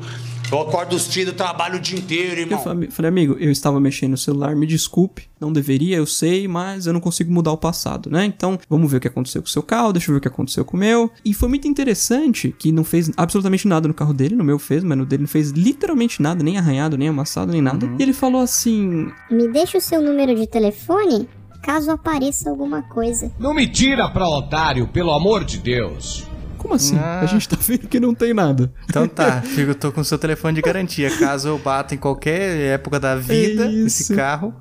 Eu 0.51 0.61
acordo 0.61 0.97
cedo, 0.97 1.33
trabalho 1.33 1.75
o 1.75 1.79
dia 1.79 1.97
inteiro, 1.99 2.35
Eu 2.35 2.45
irmão. 2.45 2.63
falei, 2.63 2.89
falei, 2.89 3.09
amigo, 3.09 3.35
eu 3.39 3.51
estava 3.51 3.79
mexendo 3.79 4.11
no 4.11 4.17
celular, 4.17 4.55
me 4.55 4.65
desculpe, 4.65 5.27
não 5.41 5.51
deveria, 5.51 5.97
eu 5.97 6.05
sei, 6.05 6.47
mas 6.47 6.87
eu 6.87 6.93
não 6.93 7.01
consigo 7.01 7.31
mudar 7.31 7.51
o 7.51 7.57
passado, 7.57 8.09
né? 8.09 8.23
Então, 8.25 8.57
vamos 8.69 8.89
ver 8.89 8.97
o 8.97 8.99
que 9.01 9.07
aconteceu 9.07 9.41
com 9.41 9.47
o 9.47 9.51
seu 9.51 9.61
carro, 9.61 9.91
deixa 9.91 10.09
eu 10.09 10.13
ver 10.13 10.19
o 10.19 10.21
que 10.21 10.27
aconteceu 10.27 10.63
com 10.63 10.77
o 10.77 10.79
meu. 10.79 11.11
E 11.25 11.33
foi 11.33 11.49
muito 11.49 11.67
interessante 11.67 12.55
que 12.57 12.71
não 12.71 12.83
fez 12.85 13.11
absolutamente 13.17 13.67
nada 13.67 13.87
no 13.87 13.93
carro 13.93 14.13
dele, 14.13 14.35
no 14.35 14.43
meu 14.43 14.57
fez, 14.57 14.83
mas 14.83 14.97
no 14.97 15.05
dele 15.05 15.23
não 15.23 15.27
fez 15.27 15.51
literalmente 15.51 16.21
nada, 16.21 16.41
nem 16.43 16.57
arranhado, 16.57 16.97
nem 16.97 17.09
amassado, 17.09 17.51
nem 17.51 17.61
nada. 17.61 17.89
E 17.99 18.01
ele 18.01 18.13
falou 18.13 18.41
assim: 18.41 19.11
Me 19.29 19.47
deixa 19.49 19.77
o 19.77 19.81
seu 19.81 20.01
número 20.01 20.33
de 20.33 20.47
telefone 20.47 21.27
caso 21.61 21.91
apareça 21.91 22.49
alguma 22.49 22.81
coisa. 22.83 23.31
Não 23.37 23.53
me 23.53 23.67
tira 23.67 24.09
pra 24.09 24.27
otário, 24.29 24.87
pelo 24.87 25.11
amor 25.11 25.43
de 25.43 25.57
Deus. 25.57 26.26
Como 26.57 26.73
assim? 26.73 26.97
A 26.97 27.25
gente 27.25 27.47
tá 27.47 27.57
vendo 27.59 27.87
que 27.87 27.99
não 27.99 28.13
tem 28.13 28.33
nada. 28.33 28.71
Então 28.89 29.07
tá, 29.07 29.41
fico, 29.41 29.75
tô 29.75 29.91
com 29.91 30.01
o 30.01 30.05
seu 30.05 30.17
telefone 30.17 30.55
de 30.55 30.61
garantia. 30.61 31.09
Caso 31.17 31.49
eu 31.49 31.57
bata 31.57 31.93
em 31.95 31.97
qualquer 31.97 32.73
época 32.73 32.99
da 32.99 33.15
vida 33.15 33.71
esse 33.71 34.03
isso. 34.03 34.15
carro, 34.15 34.53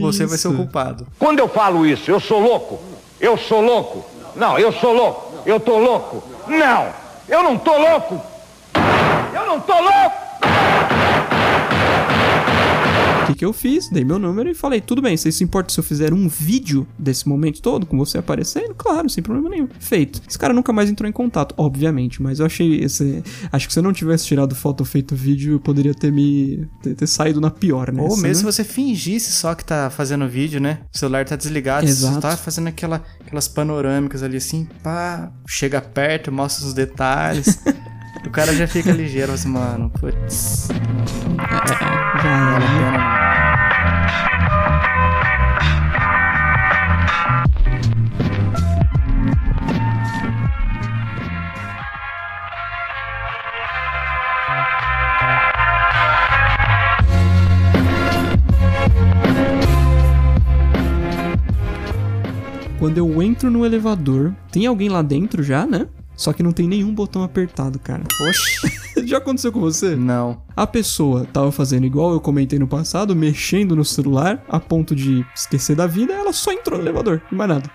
você 0.00 0.26
vai 0.26 0.38
ser 0.38 0.48
o 0.48 0.54
culpado. 0.54 1.06
Quando 1.18 1.38
eu 1.38 1.48
falo 1.48 1.86
isso, 1.86 2.10
eu 2.10 2.20
sou 2.20 2.40
louco? 2.40 2.80
Eu 3.20 3.36
sou 3.36 3.60
louco? 3.60 4.04
Não, 4.36 4.58
eu 4.58 4.72
sou 4.72 4.92
louco. 4.92 5.42
Eu 5.46 5.60
tô 5.60 5.78
louco? 5.78 6.22
Não, 6.48 6.92
eu 7.28 7.42
não 7.42 7.56
tô 7.56 7.76
louco. 7.78 8.20
Eu 9.32 9.46
não 9.46 9.60
tô 9.60 9.74
louco. 9.74 10.23
O 13.24 13.26
que, 13.28 13.34
que 13.36 13.44
eu 13.44 13.54
fiz? 13.54 13.88
Dei 13.88 14.04
meu 14.04 14.18
número 14.18 14.50
e 14.50 14.54
falei: 14.54 14.80
tudo 14.80 15.00
bem, 15.00 15.16
vocês 15.16 15.34
se 15.34 15.42
importam 15.42 15.72
se 15.72 15.80
eu 15.80 15.84
fizer 15.84 16.12
um 16.12 16.28
vídeo 16.28 16.86
desse 16.98 17.26
momento 17.26 17.62
todo, 17.62 17.86
com 17.86 17.96
você 17.96 18.18
aparecendo? 18.18 18.74
Claro, 18.74 19.08
sem 19.08 19.22
problema 19.22 19.48
nenhum. 19.48 19.68
Feito. 19.78 20.20
Esse 20.28 20.38
cara 20.38 20.52
nunca 20.52 20.72
mais 20.72 20.90
entrou 20.90 21.08
em 21.08 21.12
contato, 21.12 21.54
obviamente, 21.56 22.22
mas 22.22 22.38
eu 22.38 22.46
achei 22.46 22.80
esse. 22.80 23.22
Acho 23.50 23.66
que 23.66 23.72
se 23.72 23.78
eu 23.78 23.82
não 23.82 23.92
tivesse 23.92 24.26
tirado 24.26 24.54
foto 24.54 24.80
ou 24.80 24.86
feito 24.86 25.16
vídeo, 25.16 25.54
eu 25.54 25.60
poderia 25.60 25.94
ter 25.94 26.12
me. 26.12 26.68
ter, 26.82 26.94
ter 26.94 27.06
saído 27.06 27.40
na 27.40 27.50
pior, 27.50 27.90
né? 27.90 28.02
Ou 28.02 28.16
mesmo 28.16 28.34
se 28.34 28.44
você 28.44 28.62
fingisse 28.64 29.32
só 29.32 29.54
que 29.54 29.64
tá 29.64 29.88
fazendo 29.88 30.28
vídeo, 30.28 30.60
né? 30.60 30.80
O 30.94 30.98
celular 30.98 31.24
tá 31.24 31.34
desligado, 31.34 31.86
você 31.86 31.92
Exato. 31.92 32.14
só 32.14 32.20
tá 32.20 32.36
fazendo 32.36 32.68
aquela, 32.68 33.02
aquelas 33.20 33.48
panorâmicas 33.48 34.22
ali 34.22 34.36
assim, 34.36 34.68
pá, 34.82 35.32
chega 35.46 35.80
perto, 35.80 36.30
mostra 36.30 36.66
os 36.66 36.74
detalhes. 36.74 37.58
o 38.26 38.30
cara 38.30 38.54
já 38.54 38.66
fica 38.66 38.92
ligeiro, 38.92 39.32
assim, 39.32 39.48
mano, 39.48 39.90
putz. 39.90 40.68
Já 42.22 42.54
era, 42.54 42.66
pena 42.66 42.90
não. 42.92 43.24
Quando 62.78 62.98
eu 62.98 63.22
entro 63.22 63.50
no 63.50 63.64
elevador, 63.64 64.34
tem 64.52 64.66
alguém 64.66 64.90
lá 64.90 65.00
dentro 65.00 65.42
já, 65.42 65.64
né? 65.66 65.86
Só 66.16 66.32
que 66.32 66.42
não 66.42 66.52
tem 66.52 66.68
nenhum 66.68 66.94
botão 66.94 67.22
apertado, 67.22 67.78
cara. 67.78 68.02
Oxi. 68.28 68.84
Já 69.06 69.18
aconteceu 69.18 69.50
com 69.50 69.60
você? 69.60 69.96
Não. 69.96 70.42
A 70.56 70.66
pessoa 70.66 71.26
tava 71.32 71.50
fazendo 71.50 71.84
igual 71.84 72.12
eu 72.12 72.20
comentei 72.20 72.58
no 72.58 72.66
passado, 72.66 73.14
mexendo 73.14 73.74
no 73.74 73.84
celular, 73.84 74.42
a 74.48 74.60
ponto 74.60 74.94
de 74.94 75.26
esquecer 75.34 75.74
da 75.74 75.86
vida, 75.86 76.12
ela 76.12 76.32
só 76.32 76.52
entrou 76.52 76.78
no 76.78 76.84
elevador, 76.84 77.20
e 77.30 77.34
mais 77.34 77.50
nada. 77.50 77.70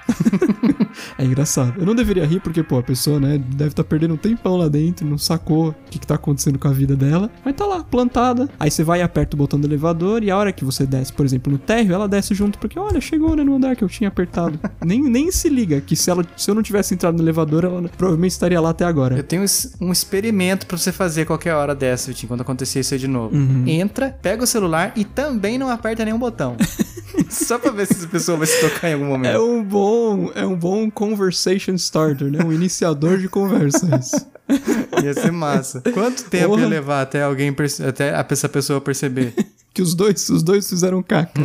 é 1.18 1.24
engraçado. 1.24 1.80
Eu 1.80 1.86
não 1.86 1.96
deveria 1.96 2.26
rir 2.26 2.40
porque, 2.40 2.64
pô, 2.64 2.80
a 2.80 2.84
pessoa, 2.84 3.20
né, 3.20 3.38
deve 3.38 3.72
estar 3.72 3.84
perdendo 3.84 4.14
um 4.14 4.18
tempão 4.18 4.58
lá 4.58 4.68
dentro, 4.68 5.06
não 5.08 5.18
sacou 5.18 5.70
o 5.70 5.76
que, 5.90 6.00
que 6.00 6.08
tá 6.08 6.16
acontecendo 6.16 6.58
com 6.58 6.68
a 6.68 6.72
vida 6.72 6.96
dela, 6.96 7.30
mas 7.44 7.56
tá 7.56 7.66
lá, 7.66 7.84
plantada. 7.84 8.50
Aí 8.60 8.70
você 8.70 8.84
vai 8.84 9.00
e 9.00 9.02
aperta 9.02 9.36
o 9.36 9.38
botão 9.38 9.60
do 9.60 9.68
elevador, 9.68 10.24
e 10.24 10.32
a 10.32 10.38
hora 10.38 10.52
que 10.52 10.66
você 10.66 10.86
desce, 10.86 11.12
por 11.14 11.26
exemplo, 11.26 11.52
no 11.52 11.58
térreo, 11.58 11.94
ela 11.94 12.08
desce 12.08 12.34
junto, 12.34 12.58
porque, 12.60 12.78
olha, 12.78 13.00
chegou, 13.02 13.36
né, 13.36 13.44
no 13.44 13.56
andar 13.56 13.76
que 13.76 13.84
eu 13.84 13.90
tinha 13.90 14.08
apertado. 14.08 14.60
nem, 14.86 15.02
nem 15.02 15.32
se 15.32 15.50
liga 15.50 15.82
que 15.82 15.96
se, 15.96 16.10
ela, 16.10 16.26
se 16.36 16.50
eu 16.50 16.56
não 16.56 16.64
tivesse 16.64 16.94
entrado 16.94 17.16
no 17.16 17.24
elevador, 17.24 17.66
ela 17.66 17.90
provavelmente 17.98 18.32
estaria 18.32 18.60
lá 18.60 18.70
até 18.70 18.86
agora. 18.86 19.18
Eu 19.18 19.24
tenho 19.24 19.44
um 19.82 19.92
experimento 19.92 20.66
pra 20.66 20.78
você 20.78 20.92
fazer 20.92 21.26
qualquer 21.26 21.54
hora 21.54 21.76
dessa, 21.76 22.08
Vitinho, 22.08 22.28
quando 22.28 22.42
acontecer 22.42 22.80
isso 22.80 22.94
aí 22.94 23.00
de 23.00 23.08
novo. 23.08 23.36
Uhum. 23.36 23.64
Entra, 23.68 24.18
pega 24.22 24.44
o 24.44 24.48
celular 24.48 24.94
e 24.96 25.04
também 25.04 25.58
não 25.58 25.70
aperta 25.70 26.04
nenhum 26.06 26.20
botão. 26.20 26.56
Só 27.30 27.60
pra 27.60 27.72
ver 27.72 27.86
se 27.86 27.94
essa 27.94 28.08
pessoa 28.08 28.38
vai 28.38 28.48
se 28.48 28.60
tocar 28.62 28.90
em 28.90 28.94
algum 28.94 29.06
momento. 29.06 29.36
É 29.36 29.40
um 29.40 29.64
bom, 29.64 30.32
é 30.34 30.46
um 30.46 30.56
bom 30.56 30.79
conversation 30.88 31.74
starter, 31.74 32.30
né? 32.30 32.44
Um 32.46 32.54
iniciador 32.54 33.18
de 33.18 33.28
conversas. 33.28 34.12
Ia 35.04 35.14
ser 35.16 35.32
massa. 35.32 35.82
Quanto 35.82 36.26
tempo 36.26 36.50
Porra. 36.50 36.62
ia 36.62 36.68
levar 36.68 37.02
até 37.02 37.24
alguém 37.24 37.56
até 37.88 38.14
essa 38.30 38.50
pessoa 38.50 38.82
perceber? 38.82 39.34
que 39.74 39.82
os 39.82 39.94
dois, 39.96 40.30
os 40.30 40.44
dois 40.44 40.68
fizeram 40.68 41.02
caca. 41.02 41.42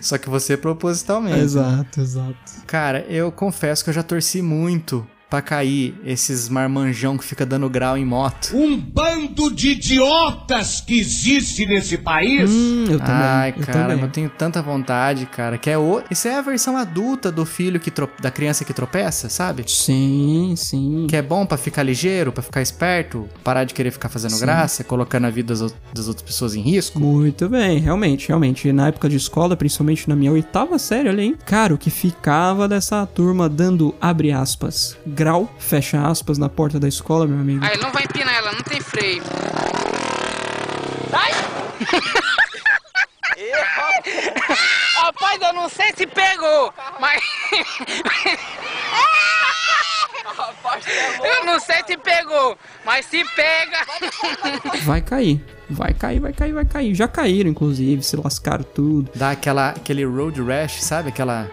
Só 0.00 0.18
que 0.18 0.28
você 0.28 0.56
propositalmente. 0.56 1.38
exato, 1.38 2.00
exato. 2.00 2.52
Cara, 2.66 3.04
eu 3.08 3.30
confesso 3.30 3.84
que 3.84 3.90
eu 3.90 3.94
já 3.94 4.02
torci 4.02 4.42
muito 4.42 5.06
pra 5.34 5.42
cair 5.42 5.96
esses 6.04 6.48
marmanjão 6.48 7.18
que 7.18 7.24
fica 7.24 7.44
dando 7.44 7.68
grau 7.68 7.98
em 7.98 8.04
moto. 8.04 8.56
Um 8.56 8.78
bando 8.78 9.52
de 9.52 9.70
idiotas 9.70 10.80
que 10.80 10.96
existe 10.96 11.66
nesse 11.66 11.98
país. 11.98 12.48
Hum, 12.48 12.84
eu 12.88 12.98
também. 13.00 13.14
Ai, 13.14 13.54
eu 13.56 13.66
cara, 13.66 13.88
também. 13.88 14.04
eu 14.04 14.10
tenho 14.10 14.30
tanta 14.30 14.62
vontade, 14.62 15.26
cara, 15.26 15.58
que 15.58 15.68
é 15.68 15.76
o... 15.76 16.00
Isso 16.08 16.28
é 16.28 16.36
a 16.36 16.40
versão 16.40 16.76
adulta 16.76 17.32
do 17.32 17.44
filho 17.44 17.80
que 17.80 17.90
tro... 17.90 18.08
da 18.20 18.30
criança 18.30 18.64
que 18.64 18.72
tropeça, 18.72 19.28
sabe? 19.28 19.64
Sim, 19.66 20.54
sim. 20.56 21.08
Que 21.08 21.16
é 21.16 21.22
bom 21.22 21.44
pra 21.44 21.56
ficar 21.56 21.82
ligeiro, 21.82 22.30
pra 22.30 22.42
ficar 22.42 22.62
esperto, 22.62 23.28
parar 23.42 23.64
de 23.64 23.74
querer 23.74 23.90
ficar 23.90 24.08
fazendo 24.08 24.34
Sim. 24.34 24.40
graça, 24.40 24.84
colocando 24.84 25.24
a 25.24 25.30
vida 25.30 25.52
das, 25.52 25.74
das 25.92 26.06
outras 26.06 26.24
pessoas 26.24 26.54
em 26.54 26.60
risco. 26.60 27.00
Muito 27.00 27.48
bem, 27.48 27.78
realmente, 27.78 28.28
realmente. 28.28 28.72
Na 28.72 28.86
época 28.86 29.08
de 29.08 29.16
escola, 29.16 29.56
principalmente 29.56 30.08
na 30.08 30.14
minha 30.14 30.30
oitava 30.30 30.78
série, 30.78 31.08
olha 31.08 31.22
aí. 31.22 31.36
Cara, 31.44 31.74
o 31.74 31.78
que 31.78 31.90
ficava 31.90 32.68
dessa 32.68 33.04
turma 33.04 33.48
dando, 33.48 33.92
abre 34.00 34.30
aspas, 34.30 34.96
grau, 35.24 35.48
fecha 35.58 36.06
aspas, 36.06 36.36
na 36.36 36.50
porta 36.50 36.78
da 36.78 36.86
escola, 36.86 37.26
meu 37.26 37.38
amigo. 37.38 37.64
Aí 37.64 37.78
não 37.78 37.90
vai 37.90 38.04
empinar 38.04 38.34
ela, 38.34 38.52
não 38.52 38.60
tem 38.60 38.78
freio. 38.78 39.22
Ai! 41.10 41.32
Rapaz, 44.96 45.40
eu 45.40 45.52
não 45.54 45.66
sei 45.70 45.94
se 45.96 46.06
pegou, 46.06 46.74
mas. 47.00 47.22
Eu 51.24 51.46
não 51.46 51.58
sei 51.58 51.82
se 51.86 51.96
pegou, 51.96 52.58
mas 52.84 53.06
se 53.06 53.24
pega. 53.34 53.78
Vai 54.82 55.00
cair. 55.00 55.42
Vai 55.70 55.94
cair, 55.94 56.20
vai 56.20 56.34
cair, 56.34 56.52
vai 56.52 56.66
cair. 56.66 56.94
Já 56.94 57.08
caíram, 57.08 57.48
inclusive, 57.50 58.02
se 58.02 58.14
lascaram 58.16 58.62
tudo. 58.62 59.10
Dá 59.14 59.30
aquela, 59.30 59.70
aquele 59.70 60.04
road 60.04 60.42
rash, 60.42 60.82
sabe? 60.82 61.08
Aquela. 61.08 61.50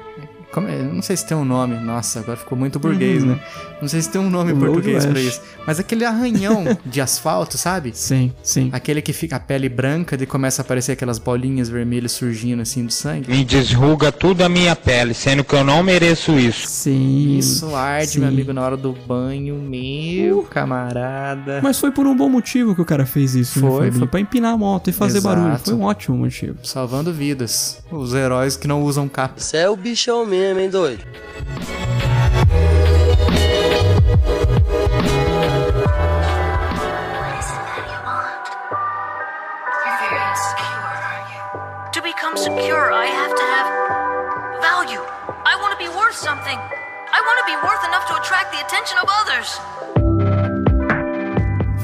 Como 0.51 0.67
é? 0.67 0.81
Não 0.83 1.01
sei 1.01 1.15
se 1.15 1.25
tem 1.25 1.35
um 1.37 1.45
nome. 1.45 1.75
Nossa, 1.79 2.19
agora 2.19 2.37
ficou 2.37 2.57
muito 2.57 2.79
burguês, 2.79 3.23
Uhum. 3.23 3.29
né? 3.29 3.39
Não 3.81 3.87
sei 3.87 4.01
se 4.01 4.09
tem 4.09 4.21
um 4.21 4.29
nome 4.29 4.51
em 4.51 4.59
português 4.59 5.05
pra 5.05 5.13
rash. 5.15 5.23
isso. 5.23 5.41
Mas 5.65 5.79
aquele 5.79 6.05
arranhão 6.05 6.77
de 6.85 7.01
asfalto, 7.01 7.57
sabe? 7.57 7.91
Sim, 7.97 8.31
sim. 8.43 8.69
Aquele 8.71 9.01
que 9.01 9.11
fica 9.13 9.37
a 9.37 9.39
pele 9.39 9.67
branca 9.69 10.15
e 10.21 10.25
começa 10.25 10.61
a 10.61 10.63
aparecer 10.63 10.91
aquelas 10.91 11.17
bolinhas 11.17 11.67
vermelhas 11.69 12.11
surgindo 12.11 12.61
assim 12.61 12.85
do 12.85 12.91
sangue. 12.93 13.29
Me 13.31 13.43
desruga 13.43 14.11
tudo 14.11 14.43
a 14.43 14.49
minha 14.49 14.75
pele, 14.75 15.13
sendo 15.13 15.43
que 15.43 15.55
eu 15.55 15.63
não 15.63 15.81
mereço 15.81 16.37
isso. 16.37 16.67
Sim. 16.67 17.37
Isso 17.37 17.75
arde, 17.75 18.07
sim. 18.11 18.19
meu 18.19 18.29
amigo, 18.29 18.53
na 18.53 18.61
hora 18.61 18.77
do 18.77 18.91
banho, 18.93 19.55
meu 19.55 20.43
camarada. 20.43 21.59
Mas 21.63 21.79
foi 21.79 21.91
por 21.91 22.05
um 22.05 22.15
bom 22.15 22.29
motivo 22.29 22.75
que 22.75 22.81
o 22.81 22.85
cara 22.85 23.05
fez 23.05 23.35
isso, 23.35 23.59
né, 23.61 23.67
Foi, 23.67 23.77
Fabinho? 23.85 23.99
foi. 23.99 24.07
Pra 24.07 24.19
empinar 24.19 24.53
a 24.53 24.57
moto 24.57 24.89
e 24.89 24.93
fazer 24.93 25.17
Exato. 25.19 25.35
barulho. 25.35 25.59
Foi 25.59 25.73
um 25.73 25.83
ótimo 25.83 26.17
motivo. 26.17 26.57
Salvando 26.63 27.11
vidas. 27.13 27.79
Os 27.91 28.13
heróis 28.13 28.55
que 28.55 28.67
não 28.67 28.83
usam 28.83 29.07
capa. 29.07 29.35
Você 29.39 29.57
é 29.57 29.69
o 29.69 29.75
bichão 29.75 30.25
mesmo, 30.25 30.59
hein, 30.59 30.69
doido? 30.69 31.03
I 47.21 47.23
want 47.23 47.37
to 47.37 47.45
be 47.45 47.55
worth 47.57 47.83
enough 47.85 48.07
to 48.07 48.15
attract 48.15 48.51
the 48.51 48.61
attention 48.65 48.97
of 48.97 49.07
others. 49.21 49.61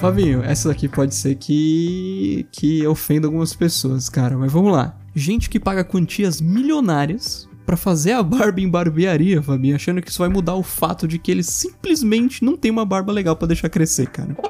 Fabinho, 0.01 0.43
essa 0.43 0.67
daqui 0.69 0.87
pode 0.87 1.13
ser 1.13 1.35
que. 1.35 2.47
que 2.51 2.87
ofenda 2.87 3.27
algumas 3.27 3.53
pessoas, 3.53 4.09
cara. 4.09 4.35
Mas 4.35 4.51
vamos 4.51 4.71
lá. 4.71 4.97
Gente 5.13 5.47
que 5.47 5.59
paga 5.59 5.83
quantias 5.83 6.41
milionárias 6.41 7.47
pra 7.67 7.77
fazer 7.77 8.13
a 8.13 8.23
barba 8.23 8.59
em 8.61 8.67
barbearia, 8.67 9.43
Fabinho, 9.43 9.75
achando 9.75 10.01
que 10.01 10.09
isso 10.09 10.17
vai 10.17 10.29
mudar 10.29 10.55
o 10.55 10.63
fato 10.63 11.07
de 11.07 11.19
que 11.19 11.29
eles 11.29 11.45
simplesmente 11.45 12.43
não 12.43 12.57
tem 12.57 12.71
uma 12.71 12.85
barba 12.85 13.13
legal 13.13 13.35
pra 13.35 13.47
deixar 13.47 13.69
crescer, 13.69 14.07
cara. 14.07 14.35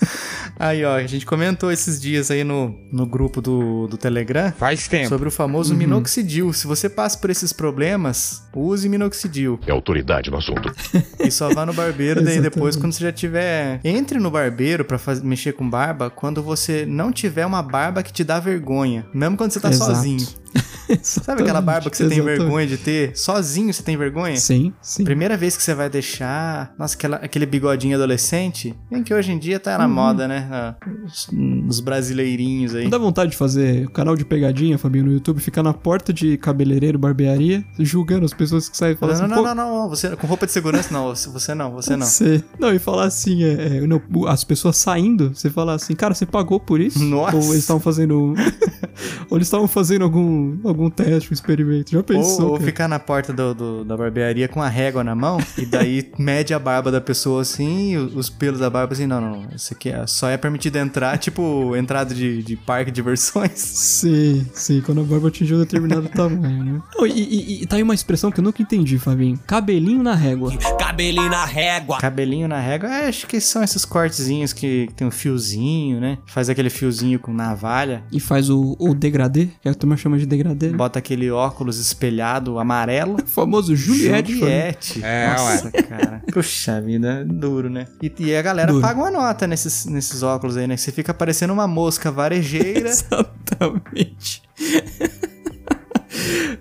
Aí, 0.62 0.84
ó, 0.84 0.96
a 0.96 1.06
gente 1.06 1.24
comentou 1.24 1.72
esses 1.72 1.98
dias 1.98 2.30
aí 2.30 2.44
no, 2.44 2.78
no 2.92 3.06
grupo 3.06 3.40
do, 3.40 3.86
do 3.88 3.96
Telegram. 3.96 4.52
Faz 4.52 4.86
tempo. 4.86 5.08
Sobre 5.08 5.26
o 5.28 5.30
famoso 5.30 5.72
Uhum. 5.72 5.78
minoxidil. 5.78 6.52
Se 6.52 6.66
você 6.66 6.86
passa 6.88 7.16
por 7.16 7.30
esses 7.30 7.50
problemas, 7.50 8.42
use 8.54 8.86
minoxidil. 8.88 9.58
É 9.66 9.70
autoridade 9.72 10.30
no 10.30 10.36
assunto. 10.36 10.70
E 11.18 11.30
só 11.30 11.52
vá 11.52 11.64
no 11.66 11.72
barbeiro, 11.72 12.22
daí 12.22 12.40
depois, 12.40 12.76
quando 12.76 12.92
você 12.92 13.04
já 13.04 13.12
tiver. 13.12 13.80
Entre 13.84 14.18
no 14.18 14.30
barbeiro 14.30 14.84
pra 14.84 14.98
faz- 14.98 15.22
mexer 15.22 15.52
com 15.52 15.68
barba 15.68 16.10
quando 16.10 16.42
você 16.42 16.84
não 16.86 17.10
tiver 17.12 17.44
uma 17.46 17.62
barba 17.62 18.02
que 18.02 18.12
te 18.12 18.22
dá 18.24 18.38
vergonha. 18.40 19.06
Mesmo 19.14 19.36
quando 19.36 19.52
você 19.52 19.60
tá 19.60 19.70
Exato. 19.70 19.94
sozinho. 19.94 20.26
Sabe 21.02 21.42
aquela 21.42 21.60
barba 21.60 21.90
que 21.90 21.96
você 21.96 22.08
tem 22.08 22.18
Exatamente. 22.18 22.38
vergonha 22.40 22.66
de 22.66 22.76
ter? 22.76 23.16
Sozinho 23.16 23.72
você 23.72 23.82
tem 23.82 23.96
vergonha? 23.96 24.36
Sim, 24.36 24.72
sim. 24.82 25.04
Primeira 25.04 25.36
vez 25.36 25.56
que 25.56 25.62
você 25.62 25.74
vai 25.74 25.88
deixar. 25.88 26.72
Nossa, 26.78 26.94
aquela, 26.94 27.16
aquele 27.16 27.46
bigodinho 27.46 27.96
adolescente. 27.96 28.74
Bem 28.90 29.02
que 29.02 29.12
hoje 29.14 29.32
em 29.32 29.38
dia 29.38 29.58
tá 29.60 29.76
na 29.78 29.86
Uhum. 29.86 29.92
moda, 29.92 30.28
né? 30.28 30.48
Ah, 30.50 30.74
Os, 31.04 31.28
os 31.68 31.80
brasileirinhos 31.80 32.74
aí. 32.74 32.84
Não 32.84 32.90
dá 32.90 32.98
vontade 32.98 33.30
de 33.32 33.36
fazer 33.36 33.88
canal 33.90 34.16
de 34.16 34.24
pegadinha, 34.24 34.78
Fabinho, 34.78 35.06
no 35.06 35.12
YouTube, 35.12 35.40
ficar 35.40 35.62
na 35.62 35.72
porta 35.74 36.12
de 36.12 36.36
cabeleireiro, 36.38 36.98
barbearia, 36.98 37.64
julgando 37.78 38.24
as 38.24 38.32
pessoas 38.34 38.68
que 38.68 38.76
saem 38.76 38.96
falando 38.96 39.18
Não, 39.18 39.24
assim, 39.26 39.34
não, 39.34 39.42
"Pô, 39.42 39.48
não, 39.48 39.54
não, 39.54 39.82
não, 39.82 39.88
Você, 39.88 40.14
com 40.16 40.26
roupa 40.26 40.46
de 40.46 40.52
segurança, 40.52 40.92
não. 40.92 41.08
Você 41.14 41.28
você 41.30 41.54
não, 41.54 41.72
você 41.72 41.96
não. 41.96 42.06
Você... 42.06 42.42
Não, 42.58 42.74
e 42.74 42.78
falar 42.78 43.04
assim, 43.04 43.42
é, 43.44 43.78
é, 43.78 43.80
não, 43.86 44.00
as 44.28 44.44
pessoas 44.44 44.76
saindo, 44.76 45.30
você 45.34 45.50
falar 45.50 45.74
assim, 45.74 45.94
cara, 45.94 46.14
você 46.14 46.26
pagou 46.26 46.58
por 46.60 46.80
isso? 46.80 46.98
Nossa. 47.04 47.36
Ou 47.36 47.42
eles 47.44 47.58
estavam 47.58 47.80
fazendo. 47.80 48.34
ou 49.30 49.36
eles 49.38 49.46
estavam 49.46 49.66
fazendo 49.68 50.02
algum, 50.04 50.58
algum 50.64 50.79
teste, 50.88 51.30
um 51.30 51.34
experimento. 51.34 51.90
Já 51.90 52.02
pensou? 52.02 52.46
Ou, 52.46 52.52
ou 52.52 52.60
ficar 52.60 52.86
na 52.88 52.98
porta 52.98 53.32
do, 53.32 53.52
do- 53.54 53.84
da 53.84 53.96
barbearia 53.96 54.46
com 54.48 54.62
a 54.62 54.68
régua 54.68 55.02
na 55.02 55.14
mão 55.14 55.38
e 55.58 55.66
daí 55.66 56.10
mede 56.18 56.54
a 56.54 56.58
barba 56.58 56.90
da 56.92 57.00
pessoa 57.00 57.42
assim, 57.42 57.92
e 57.92 57.96
os 57.98 58.30
pelos 58.30 58.60
da 58.60 58.70
barba 58.70 58.92
assim, 58.94 59.06
não, 59.06 59.20
não, 59.20 59.30
não, 59.42 59.48
isso 59.54 59.74
aqui 59.74 59.88
é, 59.90 60.06
só 60.06 60.28
é 60.28 60.36
permitido 60.36 60.76
entrar, 60.76 61.18
tipo 61.18 61.74
entrada 61.76 62.14
de, 62.14 62.42
de 62.42 62.56
parque 62.56 62.90
de 62.90 62.94
diversões. 62.94 63.50
Sim, 63.58 64.46
sim, 64.54 64.80
quando 64.80 65.00
a 65.00 65.04
barba 65.04 65.28
atingiu 65.28 65.56
um 65.56 65.60
determinado 65.60 66.08
tamanho, 66.14 66.64
né? 66.64 66.82
Não, 66.96 67.06
e, 67.06 67.10
e- 67.12 67.62
e 67.62 67.66
tá 67.66 67.76
aí 67.76 67.82
uma 67.82 67.94
expressão 67.94 68.30
que 68.30 68.38
eu 68.38 68.44
nunca 68.44 68.62
entendi, 68.62 68.98
Fabinho. 68.98 69.38
Cabelinho 69.46 70.02
na 70.02 70.14
régua. 70.14 70.52
Cabelinho 70.78 71.28
na 71.28 71.44
régua. 71.44 71.98
Cabelinho 71.98 72.46
na 72.46 72.60
régua, 72.60 72.88
é, 72.88 73.08
acho 73.08 73.26
que 73.26 73.40
são 73.40 73.62
esses 73.62 73.84
cortezinhos 73.84 74.52
que 74.52 74.88
tem 74.94 75.06
um 75.06 75.10
fiozinho, 75.10 76.00
né? 76.00 76.18
Faz 76.26 76.48
aquele 76.48 76.70
fiozinho 76.70 77.18
com 77.18 77.32
navalha. 77.32 78.02
E 78.12 78.20
faz 78.20 78.50
o, 78.50 78.76
o 78.78 78.94
degradê, 78.94 79.48
que 79.62 79.68
a 79.68 79.74
turma 79.74 79.96
chama 79.96 80.18
de 80.18 80.26
degradê. 80.26 80.69
Bota 80.76 80.98
aquele 80.98 81.30
óculos 81.30 81.78
espelhado 81.78 82.58
amarelo. 82.58 83.16
O 83.22 83.26
famoso 83.26 83.74
Juliette. 83.76 84.32
Juliette. 84.38 85.00
É, 85.04 85.28
Nossa, 85.32 85.70
cara. 85.70 86.22
Puxa 86.32 86.80
vida, 86.80 87.24
duro, 87.24 87.68
né? 87.70 87.86
E, 88.02 88.12
e 88.18 88.34
a 88.36 88.42
galera 88.42 88.72
Duro. 88.72 88.82
paga 88.82 88.98
uma 89.00 89.10
nota 89.10 89.46
nesses, 89.46 89.86
nesses 89.86 90.22
óculos 90.22 90.56
aí, 90.56 90.66
né? 90.66 90.74
Que 90.74 90.80
você 90.82 90.92
fica 90.92 91.12
parecendo 91.14 91.52
uma 91.52 91.66
mosca 91.68 92.10
varejeira. 92.10 92.88
Exatamente. 92.90 94.42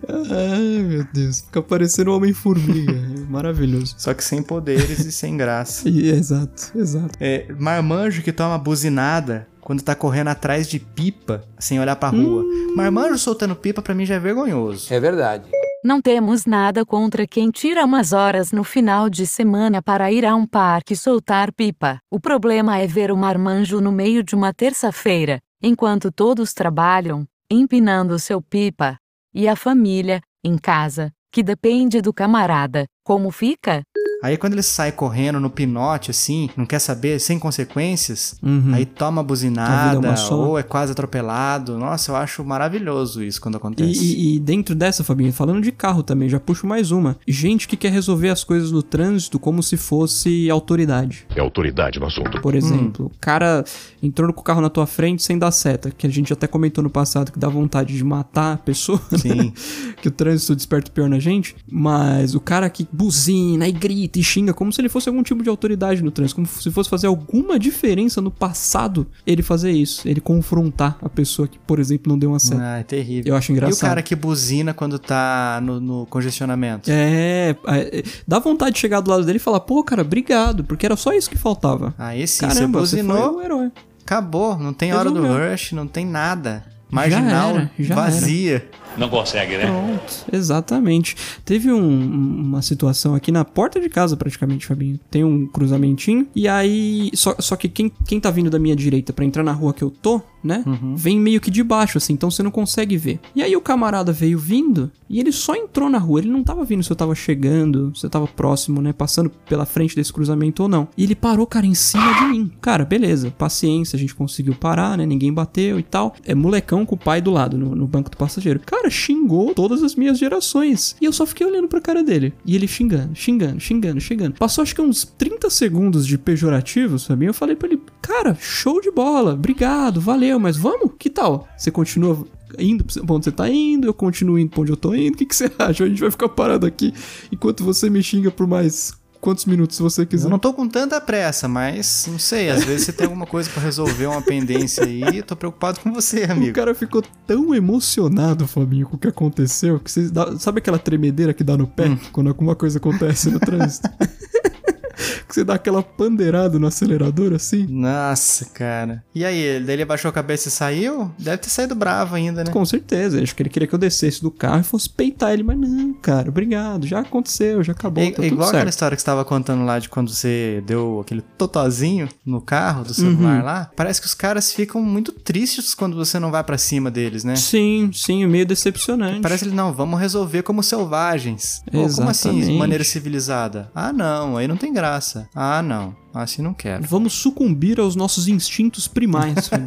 Ai, 0.08 0.84
meu 0.84 1.06
Deus. 1.14 1.42
Fica 1.42 1.62
parecendo 1.62 2.12
um 2.12 2.16
Homem-Formiga. 2.16 2.92
É 2.94 3.20
Maravilhoso. 3.30 3.96
Só 3.98 4.14
que 4.14 4.24
sem 4.24 4.42
poderes 4.42 5.00
e 5.06 5.12
sem 5.12 5.38
graça. 5.38 5.88
E- 5.88 6.10
exato, 6.10 6.72
exato. 6.76 7.12
É, 7.20 7.46
marmanjo 7.58 8.22
que 8.22 8.32
toma 8.32 8.58
buzinada 8.58 9.48
quando 9.70 9.84
tá 9.84 9.94
correndo 9.94 10.30
atrás 10.30 10.68
de 10.68 10.80
pipa 10.80 11.44
sem 11.60 11.80
olhar 11.80 11.96
pra 11.96 12.10
rua. 12.10 12.44
Marmanjo 12.76 13.20
soltando 13.20 13.56
pipa 13.56 13.84
pra 13.84 13.94
mim 13.94 14.04
já 14.04 14.16
é 14.16 14.20
vergonhoso. 14.20 14.92
É 14.92 15.00
verdade. 15.00 15.44
Não 15.84 16.02
temos 16.02 16.48
nada 16.48 16.84
contra 16.84 17.28
quem 17.28 17.52
tira 17.52 17.86
umas 17.86 18.12
horas 18.12 18.52
no 18.52 18.64
final 18.64 19.12
de 19.12 19.28
semana 19.28 19.80
para 19.80 20.12
ir 20.12 20.26
a 20.26 20.34
um 20.34 20.48
parque 20.48 20.96
soltar 20.96 21.54
pipa. 21.54 22.00
O 22.10 22.20
problema 22.20 22.80
é 22.80 22.88
ver 22.88 23.12
o 23.12 23.16
marmanjo 23.16 23.80
no 23.80 23.92
meio 23.92 24.24
de 24.24 24.34
uma 24.34 24.52
terça-feira, 24.52 25.40
enquanto 25.62 26.12
todos 26.12 26.52
trabalham, 26.52 27.28
empinando 27.48 28.18
seu 28.18 28.42
pipa. 28.42 28.98
E 29.36 29.48
a 29.48 29.56
família, 29.56 30.20
em 30.44 30.58
casa, 30.58 31.12
que 31.32 31.44
depende 31.44 32.02
do 32.02 32.12
camarada, 32.12 32.88
como 33.04 33.30
fica? 33.30 33.84
Aí 34.22 34.36
quando 34.38 34.54
ele 34.54 34.64
sai 34.64 34.92
correndo 34.92 35.40
no 35.40 35.50
pinote, 35.50 36.12
assim, 36.12 36.50
não 36.58 36.66
quer 36.66 36.80
saber, 36.80 37.20
sem 37.20 37.40
consequências, 37.40 38.36
Uhum. 38.44 38.74
aí 38.74 38.86
toma 38.86 39.22
é 39.22 39.24
buzinada, 39.24 40.00
uma 40.00 40.16
só. 40.18 40.36
ou 40.38 40.60
é 40.60 40.64
quase 40.64 40.92
atropelado. 40.92 41.78
Nossa, 41.78 42.12
eu 42.12 42.16
acho 42.16 42.44
maravilhoso 42.44 43.24
isso 43.24 43.40
quando 43.42 43.56
E, 43.56 43.58
acontece. 43.58 44.00
e- 44.04 44.36
e 44.36 44.40
dentro 44.40 44.76
dessa, 44.76 45.04
Fabinho, 45.04 45.32
falando 45.32 45.62
de 45.62 45.72
carro 45.72 46.04
também, 46.04 46.28
já 46.28 46.40
puxo 46.40 46.68
mais 46.68 46.92
uma. 46.92 47.16
Gente 47.28 47.68
que 47.68 47.78
quer 47.78 47.92
resolver 47.92 48.30
as 48.30 48.44
coisas 48.44 48.72
no 48.72 48.84
trânsito 48.84 49.40
como 49.40 49.64
se 49.64 49.78
fosse 49.78 50.50
autoridade. 50.50 51.26
É 51.36 51.40
autoridade 51.40 52.00
no 52.00 52.06
assunto. 52.06 52.42
Por 52.42 52.56
exemplo, 52.56 53.06
o 53.08 53.12
cara 53.22 53.64
entrou 54.02 54.34
com 54.34 54.42
o 54.42 54.44
carro 54.44 54.62
na 54.62 54.70
tua 54.70 54.86
frente 54.86 55.24
sem 55.24 55.38
dar 55.38 55.52
seta, 55.52 55.92
que 55.92 56.06
a 56.06 56.10
gente 56.10 56.34
até 56.34 56.48
comentou 56.48 56.84
no 56.84 56.90
passado 56.90 57.32
que 57.32 57.40
dá 57.40 57.48
vontade 57.48 57.96
de 57.96 58.04
matar 58.04 58.54
a 58.54 58.58
pessoa. 58.58 59.02
Sim. 59.18 59.54
que 60.02 60.08
o 60.08 60.12
trânsito 60.12 60.56
desperta 60.56 60.90
o 60.90 60.94
pior 60.94 61.08
na 61.10 61.20
gente. 61.20 61.56
Mas 61.70 62.36
o 62.36 62.40
cara 62.40 62.70
que 62.70 62.88
buzina 62.92 63.68
e 63.68 63.72
grita 63.72 64.09
e 64.16 64.24
xinga 64.24 64.54
como 64.54 64.72
se 64.72 64.82
ele 64.82 64.90
fosse 64.90 65.10
algum 65.10 65.22
tipo 65.24 65.44
de 65.44 65.50
autoridade 65.50 66.04
no 66.04 66.12
trânsito, 66.12 66.36
como 66.36 66.48
se 66.48 66.72
fosse 66.72 66.90
fazer 66.90 67.08
alguma 67.08 67.60
diferença 67.60 68.22
no 68.22 68.32
passado 68.32 69.08
ele 69.26 69.42
fazer 69.42 69.72
isso, 69.72 70.08
ele 70.08 70.22
confrontar 70.22 70.98
a 71.02 71.10
pessoa 71.10 71.48
que, 71.48 71.60
por 71.60 71.80
exemplo, 71.80 72.12
não 72.12 72.18
deu 72.18 72.30
uma 72.32 72.40
seta. 72.40 72.62
Ah, 72.62 72.80
é 72.80 72.84
terrível. 72.84 73.34
Eu 73.34 73.36
acho 73.38 73.52
E 73.52 73.54
o 73.54 73.58
engraçado. 73.58 73.90
cara 73.90 74.02
que 74.02 74.16
buzina 74.16 74.74
quando 74.74 74.98
tá 74.98 75.60
no, 75.64 75.80
no 75.80 76.06
congestionamento? 76.06 76.90
É, 76.92 77.56
é, 77.68 78.04
dá 78.28 78.40
vontade 78.40 78.74
de 78.74 78.80
chegar 78.80 79.02
do 79.02 79.10
lado 79.12 79.26
dele 79.26 79.38
e 79.38 79.40
falar, 79.40 79.60
pô, 79.60 79.84
cara, 79.84 80.02
obrigado, 80.02 80.64
porque 80.64 80.86
era 80.86 80.96
só 80.96 81.14
isso 81.14 81.30
que 81.30 81.38
faltava. 81.38 81.94
Aí 81.98 82.28
sim, 82.28 82.48
Caramba, 82.48 82.80
você 82.80 82.98
você 82.98 83.04
buzinou, 83.04 83.34
foi 83.34 83.42
o 83.44 83.46
herói. 83.46 83.72
acabou. 84.02 84.58
Não 84.58 84.74
tem 84.74 84.94
hora 84.94 85.10
do 85.12 85.22
rush, 85.22 85.72
não 85.74 85.88
tem 85.88 86.06
nada. 86.06 86.64
Marginal, 86.92 87.52
era, 87.56 87.72
já 87.78 87.94
vazia. 87.96 88.68
Não 89.00 89.10
consegue, 89.10 89.58
né? 89.58 89.66
Pronto, 89.66 90.26
exatamente. 90.32 91.16
Teve 91.46 91.72
um- 91.72 92.40
uma 92.50 92.62
situação 92.62 93.16
aqui 93.16 93.32
na 93.32 93.46
porta 93.46 93.80
de 93.80 93.90
casa, 93.90 94.18
praticamente, 94.18 94.66
Fabinho. 94.66 95.00
Tem 95.10 95.24
um 95.24 95.48
cruzamentinho. 95.48 96.28
E 96.36 96.48
aí. 96.48 97.10
Só, 97.14 97.36
só 97.40 97.56
que 97.56 97.70
quem, 97.70 97.92
quem 98.08 98.20
tá 98.20 98.30
vindo 98.30 98.50
da 98.50 98.60
minha 98.60 98.76
direita 98.76 99.14
pra 99.14 99.24
entrar 99.26 99.44
na 99.44 99.52
rua 99.52 99.74
que 99.74 99.84
eu 99.84 99.90
tô, 99.90 100.22
né? 100.44 100.64
Vem 100.96 101.20
meio 101.20 101.42
que 101.42 101.52
de 101.52 101.62
baixo, 101.64 101.98
assim, 101.98 102.14
então 102.14 102.32
você 102.32 102.42
não 102.44 102.52
consegue 102.52 102.96
ver. 102.98 103.20
E 103.36 103.42
aí 103.44 103.56
o 103.56 103.62
camarada 103.62 104.12
veio 104.12 104.40
vindo 104.40 104.90
e 105.10 105.20
ele 105.20 105.32
só 105.32 105.56
entrou 105.56 105.90
na 105.90 105.98
rua. 105.98 106.20
Ele 106.20 106.30
não 106.30 106.44
tava 106.44 106.64
vindo 106.64 106.82
se 106.84 106.92
eu 106.92 106.96
tava 106.96 107.14
chegando, 107.16 107.92
se 107.96 108.06
eu 108.06 108.10
tava 108.10 108.28
próximo, 108.28 108.82
né? 108.82 108.94
Passando 108.94 109.30
pela 109.48 109.66
frente 109.66 109.96
desse 109.96 110.12
cruzamento 110.14 110.64
ou 110.64 110.70
não. 110.70 110.88
E 110.98 111.04
ele 111.04 111.16
parou, 111.16 111.46
cara, 111.46 111.66
em 111.66 111.74
cima 111.74 112.14
de 112.16 112.26
mim. 112.26 112.52
Cara, 112.62 112.86
beleza, 112.86 113.32
paciência, 113.38 113.96
a 113.98 114.00
gente 114.00 114.16
conseguiu 114.16 114.56
parar, 114.56 114.98
né? 114.98 115.06
Ninguém 115.06 115.32
bateu 115.34 115.78
e 115.80 115.84
tal. 115.84 116.16
É 116.26 116.34
molecão 116.34 116.86
com 116.86 116.96
o 116.96 116.98
pai 116.98 117.22
do 117.22 117.32
lado, 117.32 117.58
no, 117.58 117.76
no 117.76 117.86
banco 117.88 118.10
do 118.10 118.18
passageiro. 118.18 118.60
Cara, 118.66 118.89
cara 118.90 118.92
xingou 118.92 119.54
todas 119.54 119.84
as 119.84 119.96
minhas 119.96 120.18
gerações. 120.18 120.96
E 121.00 121.06
eu 121.06 121.14
só 121.14 121.26
fiquei 121.26 121.46
olhando 121.46 121.68
pra 121.68 121.80
cara 121.80 122.04
dele. 122.04 122.34
E 122.46 122.56
ele 122.56 122.68
xingando, 122.68 123.16
xingando, 123.16 123.60
xingando, 123.60 124.02
xingando. 124.02 124.36
Passou 124.38 124.64
acho 124.64 124.76
que 124.76 124.82
uns 124.82 125.06
30 125.06 125.50
segundos 125.50 126.06
de 126.06 126.18
pejorativo, 126.18 126.98
sabe? 126.98 127.26
Eu 127.26 127.34
falei 127.34 127.56
pra 127.56 127.68
ele, 127.68 127.82
cara, 128.02 128.36
show 128.40 128.82
de 128.82 128.92
bola, 128.92 129.34
obrigado, 129.34 130.02
valeu, 130.02 130.40
mas 130.40 130.58
vamos? 130.58 130.92
Que 130.98 131.10
tal? 131.10 131.48
Você 131.58 131.72
continua 131.72 132.26
indo 132.58 132.84
pra 132.84 133.16
onde 133.16 133.26
você 133.26 133.32
tá 133.32 133.48
indo, 133.48 133.88
eu 133.88 133.94
continuo 133.94 134.40
indo 134.40 134.50
pra 134.50 134.62
onde 134.62 134.72
eu 134.72 134.78
tô 134.78 134.94
indo, 134.96 135.14
o 135.14 135.18
que, 135.18 135.26
que 135.26 135.36
você 135.36 135.52
acha? 135.60 135.84
A 135.84 135.88
gente 135.88 136.02
vai 136.02 136.10
ficar 136.10 136.30
parado 136.30 136.66
aqui 136.66 136.94
enquanto 137.32 137.64
você 137.64 137.90
me 137.90 138.02
xinga 138.02 138.32
por 138.32 138.48
mais 138.48 138.94
quantos 139.20 139.46
minutos 139.46 139.78
você 139.80 140.06
quiser. 140.06 140.26
Eu 140.26 140.30
não 140.32 140.40
tô 140.40 140.54
com 140.54 140.68
tanta 140.68 141.00
pressa, 141.00 141.48
mas 141.48 142.06
não 142.08 142.20
sei, 142.20 142.50
às 142.50 142.64
vezes 142.64 142.86
você 142.86 142.94
tem 142.94 143.06
alguma 143.06 143.26
coisa 143.26 143.50
pra 143.50 143.62
resolver, 143.62 144.08
uma 144.08 144.22
pendência 144.22 144.84
aí, 144.84 145.22
tô 145.24 145.36
preocupado 145.36 145.80
com 145.80 145.94
você, 145.94 146.24
amigo. 146.24 146.52
O 146.52 146.54
cara 146.54 146.74
ficou 146.74 147.04
tão 147.26 147.54
emocionado, 147.54 148.48
Fabinho, 148.48 148.88
com 148.88 148.96
o 148.96 149.00
que 149.00 149.08
aconteceu, 149.08 149.80
que 149.80 149.92
você 149.92 150.10
dá, 150.10 150.38
sabe 150.38 150.60
aquela 150.60 150.80
tremedeira 150.80 151.34
que 151.34 151.44
dá 151.44 151.58
no 151.58 151.68
pé 151.68 151.98
quando 152.12 152.28
alguma 152.28 152.56
coisa 152.56 152.78
acontece 152.78 153.30
no 153.30 153.40
trânsito? 153.40 153.90
que 155.28 155.34
você 155.34 155.44
dá 155.44 155.56
aquela 155.56 155.82
pandeirada 155.82 156.60
no 156.60 156.68
acelerador 156.68 157.34
assim. 157.34 157.66
Nossa, 157.70 158.46
cara. 158.46 159.04
E 159.14 159.24
aí, 159.26 159.62
daí 159.66 159.76
ele 159.76 159.84
abaixou 159.84 160.10
a 160.10 160.12
cabeça 160.14 160.48
e 160.48 160.52
saiu? 160.52 161.12
Deve 161.18 161.38
ter 161.38 161.50
saído 161.50 161.76
bravo 161.76 162.16
ainda, 162.16 162.44
né? 162.44 162.52
Com 162.52 162.66
certeza. 162.66 163.22
Acho 163.22 163.36
que 163.36 163.42
ele 163.44 163.50
queria 163.50 163.68
que 163.68 163.74
eu 163.76 163.80
descesse 163.80 164.22
do 164.22 164.32
carro 164.32 164.62
e 164.62 164.64
fosse 164.64 164.90
peitar 164.90 165.32
ele, 165.34 165.44
mas 165.44 165.58
não, 165.58 165.94
cara, 165.94 166.30
obrigado. 166.30 166.86
Já 166.88 167.00
aconteceu, 167.00 167.64
já 167.64 167.72
acabou. 167.74 168.04
É, 168.04 168.12
tá 168.12 168.26
igual 168.26 168.46
certo. 168.48 168.56
aquela 168.58 168.70
história 168.70 168.96
que 168.96 169.02
você 169.02 169.06
tava 169.06 169.24
contando 169.26 169.64
lá 169.66 169.80
de 169.80 169.90
quando 169.90 170.10
você 170.14 170.64
deu 170.66 171.00
aquele 171.02 171.22
totozinho 171.22 172.08
no 172.26 172.42
carro 172.42 172.84
do 172.84 172.94
celular 172.94 173.40
Uhum. 173.40 173.46
lá. 173.46 173.72
Parece 173.76 174.00
que 174.02 174.08
os 174.08 174.14
caras 174.14 174.52
ficam 174.54 174.82
muito 174.82 175.12
tristes 175.12 175.74
quando 175.74 175.96
você 175.96 176.20
não 176.20 176.32
vai 176.32 176.44
pra 176.44 176.58
cima 176.58 176.90
deles, 176.92 177.24
né? 177.24 177.36
Sim, 177.36 177.90
sim, 177.94 178.26
meio 178.28 178.46
decepcionante. 178.46 179.22
Parece 179.22 179.46
que 179.46 179.52
não, 179.56 179.74
vamos 179.74 180.00
resolver 180.00 180.44
como 180.44 180.62
selvagens. 180.64 181.62
Pô, 181.66 181.72
como 181.72 181.84
assim, 182.10 182.30
Exatamente. 182.30 182.46
de 182.52 182.58
maneira 182.58 182.84
civilizada? 182.84 183.70
Ah, 183.74 183.92
não, 183.94 184.38
aí 184.38 184.48
não 184.48 184.58
tem 184.58 184.74
graça. 184.74 184.89
Ah, 185.36 185.62
não, 185.62 185.96
assim 186.14 186.42
não 186.42 186.54
quero. 186.54 186.84
Vamos 186.88 187.14
sucumbir 187.14 187.80
aos 187.80 187.96
nossos 187.96 188.28
instintos 188.28 188.88
primais, 188.88 189.50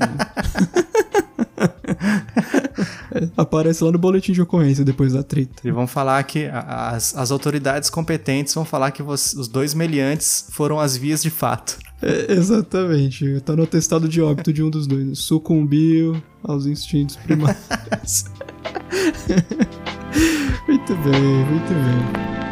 Aparece 3.37 3.85
lá 3.85 3.93
no 3.93 3.99
boletim 3.99 4.33
de 4.33 4.41
ocorrência 4.43 4.85
depois 4.85 5.13
da 5.13 5.23
treta. 5.23 5.67
E 5.67 5.71
vão 5.71 5.87
falar 5.87 6.23
que 6.25 6.47
as, 6.53 7.17
as 7.17 7.31
autoridades 7.31 7.89
competentes 7.91 8.55
vão 8.55 8.65
falar 8.65 8.91
que 8.91 9.03
você- 9.03 9.39
os 9.39 9.49
dois 9.49 9.75
meliantes 9.75 10.47
foram 10.51 10.81
as 10.81 10.97
vias 10.97 11.23
de 11.23 11.31
fato. 11.31 11.79
É, 12.01 12.33
exatamente. 12.33 13.41
Tá 13.43 13.55
no 13.55 13.63
atestado 13.63 14.09
de 14.09 14.21
óbito 14.21 14.53
de 14.53 14.63
um 14.63 14.71
dos 14.71 14.87
dois. 14.87 15.19
Sucumbiu 15.21 16.21
aos 16.43 16.67
instintos 16.67 17.17
primários. 17.17 18.25
muito 20.67 20.95
bem, 20.97 21.45
muito 21.47 21.69
bem. 21.69 22.52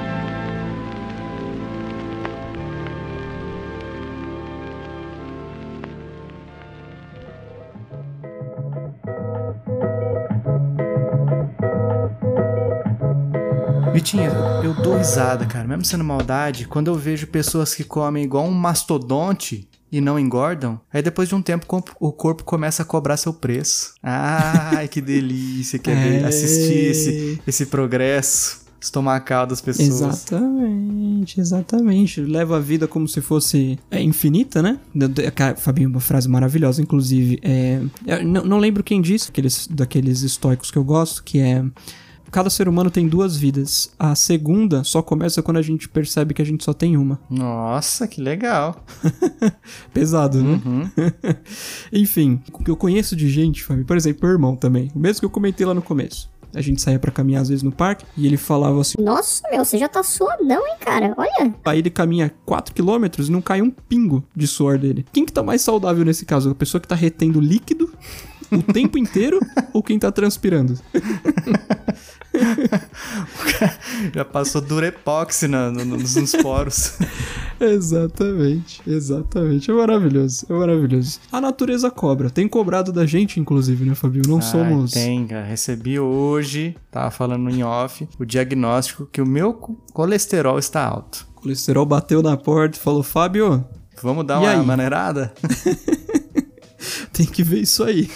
Vitinho, 13.93 14.31
eu, 14.63 14.73
dou 14.75 14.97
risada, 14.97 15.45
cara. 15.47 15.67
Mesmo 15.67 15.85
sendo 15.85 16.05
maldade, 16.05 16.67
quando 16.67 16.89
eu 16.89 16.95
vejo 16.95 17.27
pessoas 17.27 17.75
que 17.75 17.83
comem 17.83 18.23
igual 18.25 18.45
um 18.47 18.51
mastodonte 18.53 19.69
e 19.91 20.01
não 20.01 20.19
engordam, 20.19 20.81
aí 20.93 21.03
depois 21.03 21.29
de 21.29 21.35
um 21.35 21.43
tempo 21.43 21.67
o 21.99 22.13
corpo 22.13 22.45
começa 22.45 22.83
a 22.83 22.85
cobrar 22.87 23.17
seu 23.17 23.33
preço. 23.33 23.95
Ai, 24.03 24.87
que 24.87 25.01
delícia 25.01 25.79
que 25.79 25.91
é 25.91 25.95
ver, 25.95 26.23
É. 26.23 26.27
assistir 26.27 26.91
esse, 26.91 27.43
esse 27.47 27.67
progresso 27.67 28.61
estomacal 28.81 29.47
das 29.47 29.61
pessoas. 29.61 29.89
Exatamente, 29.89 31.41
exatamente. 31.41 32.21
Leva 32.21 32.57
a 32.57 32.61
vida 32.61 32.87
como 32.87 33.09
se 33.09 33.21
fosse 33.21 33.79
é, 33.91 34.01
infinita, 34.01 34.63
né? 34.63 34.79
Da- 34.95 35.31
cara, 35.33 35.57
Fabinho, 35.57 35.89
uma 35.91 36.01
frase 36.01 36.29
maravilhosa, 36.29 36.81
inclusive. 36.81 37.41
É, 37.43 37.81
não, 38.25 38.45
não 38.45 38.59
lembro 38.59 38.85
quem 38.85 39.03
disse, 39.03 39.31
aqueles, 39.31 39.67
daqueles 39.67 40.23
estoicos 40.23 40.71
que 40.71 40.79
eu 40.79 40.85
gosto, 40.85 41.25
que 41.25 41.41
é. 41.41 41.65
Cada 42.31 42.49
ser 42.49 42.69
humano 42.69 42.91
tem 42.91 43.09
duas 43.09 43.37
vidas. 43.37 43.91
A 43.99 44.15
segunda 44.15 44.85
só 44.85 45.03
começa 45.03 45.43
quando 45.43 45.57
a 45.57 45.63
gente 45.63 45.89
percebe 45.89 46.33
que 46.33 46.43
a 46.43 46.45
gente 46.45 46.65
só 46.65 46.73
tem 46.73 46.97
uma. 46.97 47.19
Nossa, 47.29 48.07
que 48.07 48.21
legal. 48.21 48.85
Pesado, 49.93 50.43
né? 50.43 50.61
Uhum. 50.65 50.91
Enfim, 51.93 52.41
o 52.53 52.63
que 52.63 52.71
eu 52.71 52.77
conheço 52.77 53.17
de 53.17 53.29
gente, 53.29 53.65
Fábio, 53.65 53.85
por 53.85 53.97
exemplo, 53.97 54.21
meu 54.23 54.33
irmão 54.33 54.57
também. 54.57 54.91
O 54.95 54.99
mesmo 54.99 55.21
que 55.21 55.27
eu 55.27 55.31
comentei 55.31 55.67
lá 55.67 55.75
no 55.75 55.83
começo. 55.83 56.31
A 56.55 56.61
gente 56.61 56.81
saía 56.81 56.99
pra 56.99 57.13
caminhar 57.13 57.43
às 57.43 57.49
vezes 57.49 57.63
no 57.63 57.71
parque 57.71 58.05
e 58.17 58.27
ele 58.27 58.37
falava 58.37 58.81
assim. 58.81 59.01
Nossa, 59.01 59.43
meu, 59.51 59.65
você 59.65 59.79
já 59.79 59.89
tá 59.89 60.03
suadão, 60.03 60.67
hein, 60.67 60.77
cara? 60.81 61.15
Olha. 61.17 61.55
Aí 61.65 61.79
ele 61.79 61.91
caminha 61.91 62.33
4km 62.47 63.29
e 63.29 63.31
não 63.31 63.41
cai 63.41 63.63
um 63.63 63.71
pingo 63.71 64.25
de 64.35 64.47
suor 64.47 64.79
dele. 64.79 65.07
Quem 65.13 65.25
que 65.25 65.33
tá 65.33 65.43
mais 65.43 65.63
saudável 65.63 66.05
nesse 66.05 66.25
caso? 66.25 66.51
A 66.51 66.55
pessoa 66.55 66.81
que 66.81 66.89
tá 66.89 66.95
retendo 66.95 67.41
líquido 67.41 67.93
o 68.53 68.63
tempo 68.73 68.99
inteiro 68.99 69.41
ou 69.73 69.83
quem 69.83 69.99
tá 69.99 70.13
transpirando? 70.13 70.79
Já 74.15 74.25
passou 74.25 74.61
durepoxi 74.61 75.49
na, 75.49 75.71
no- 75.71 75.85
nos, 75.85 76.17
nos 76.17 76.33
poros. 76.33 76.99
exatamente, 77.61 78.81
exatamente. 78.87 79.71
É 79.71 79.75
maravilhoso, 79.75 80.47
é 80.49 80.53
maravilhoso. 80.53 81.19
A 81.31 81.41
natureza 81.41 81.91
cobra. 81.91 82.31
Tem 82.31 82.49
cobrado 82.49 82.93
da 82.93 83.05
gente, 83.07 83.39
inclusive, 83.41 83.85
né, 83.85 83.95
Fabio? 83.95 84.23
Não 84.27 84.37
Ai, 84.37 84.43
somos. 84.43 84.93
Tem, 84.93 85.27
cara. 85.27 85.45
Recebi 85.45 85.99
hoje, 85.99 86.77
tava 86.91 87.11
falando 87.11 87.49
em 87.51 87.63
off, 87.63 88.09
o 88.19 88.25
diagnóstico 88.25 89.07
que 89.11 89.21
o 89.21 89.27
meu 89.27 89.55
co- 89.55 89.77
colesterol 89.93 90.59
está 90.59 90.85
alto. 90.85 91.27
O 91.37 91.41
colesterol 91.43 91.87
bateu 91.87 92.23
na 92.23 92.37
porta 92.37 92.79
e 92.79 92.81
falou: 92.81 93.03
Fábio, 93.03 93.65
Vamos 94.03 94.27
dar 94.27 94.37
E 94.37 94.45
uma 94.47 94.51
aí? 94.53 94.65
maneirada? 94.67 95.33
tem 97.13 97.27
que 97.27 97.43
ver 97.43 97.61
isso 97.61 97.83
aí. 97.85 98.09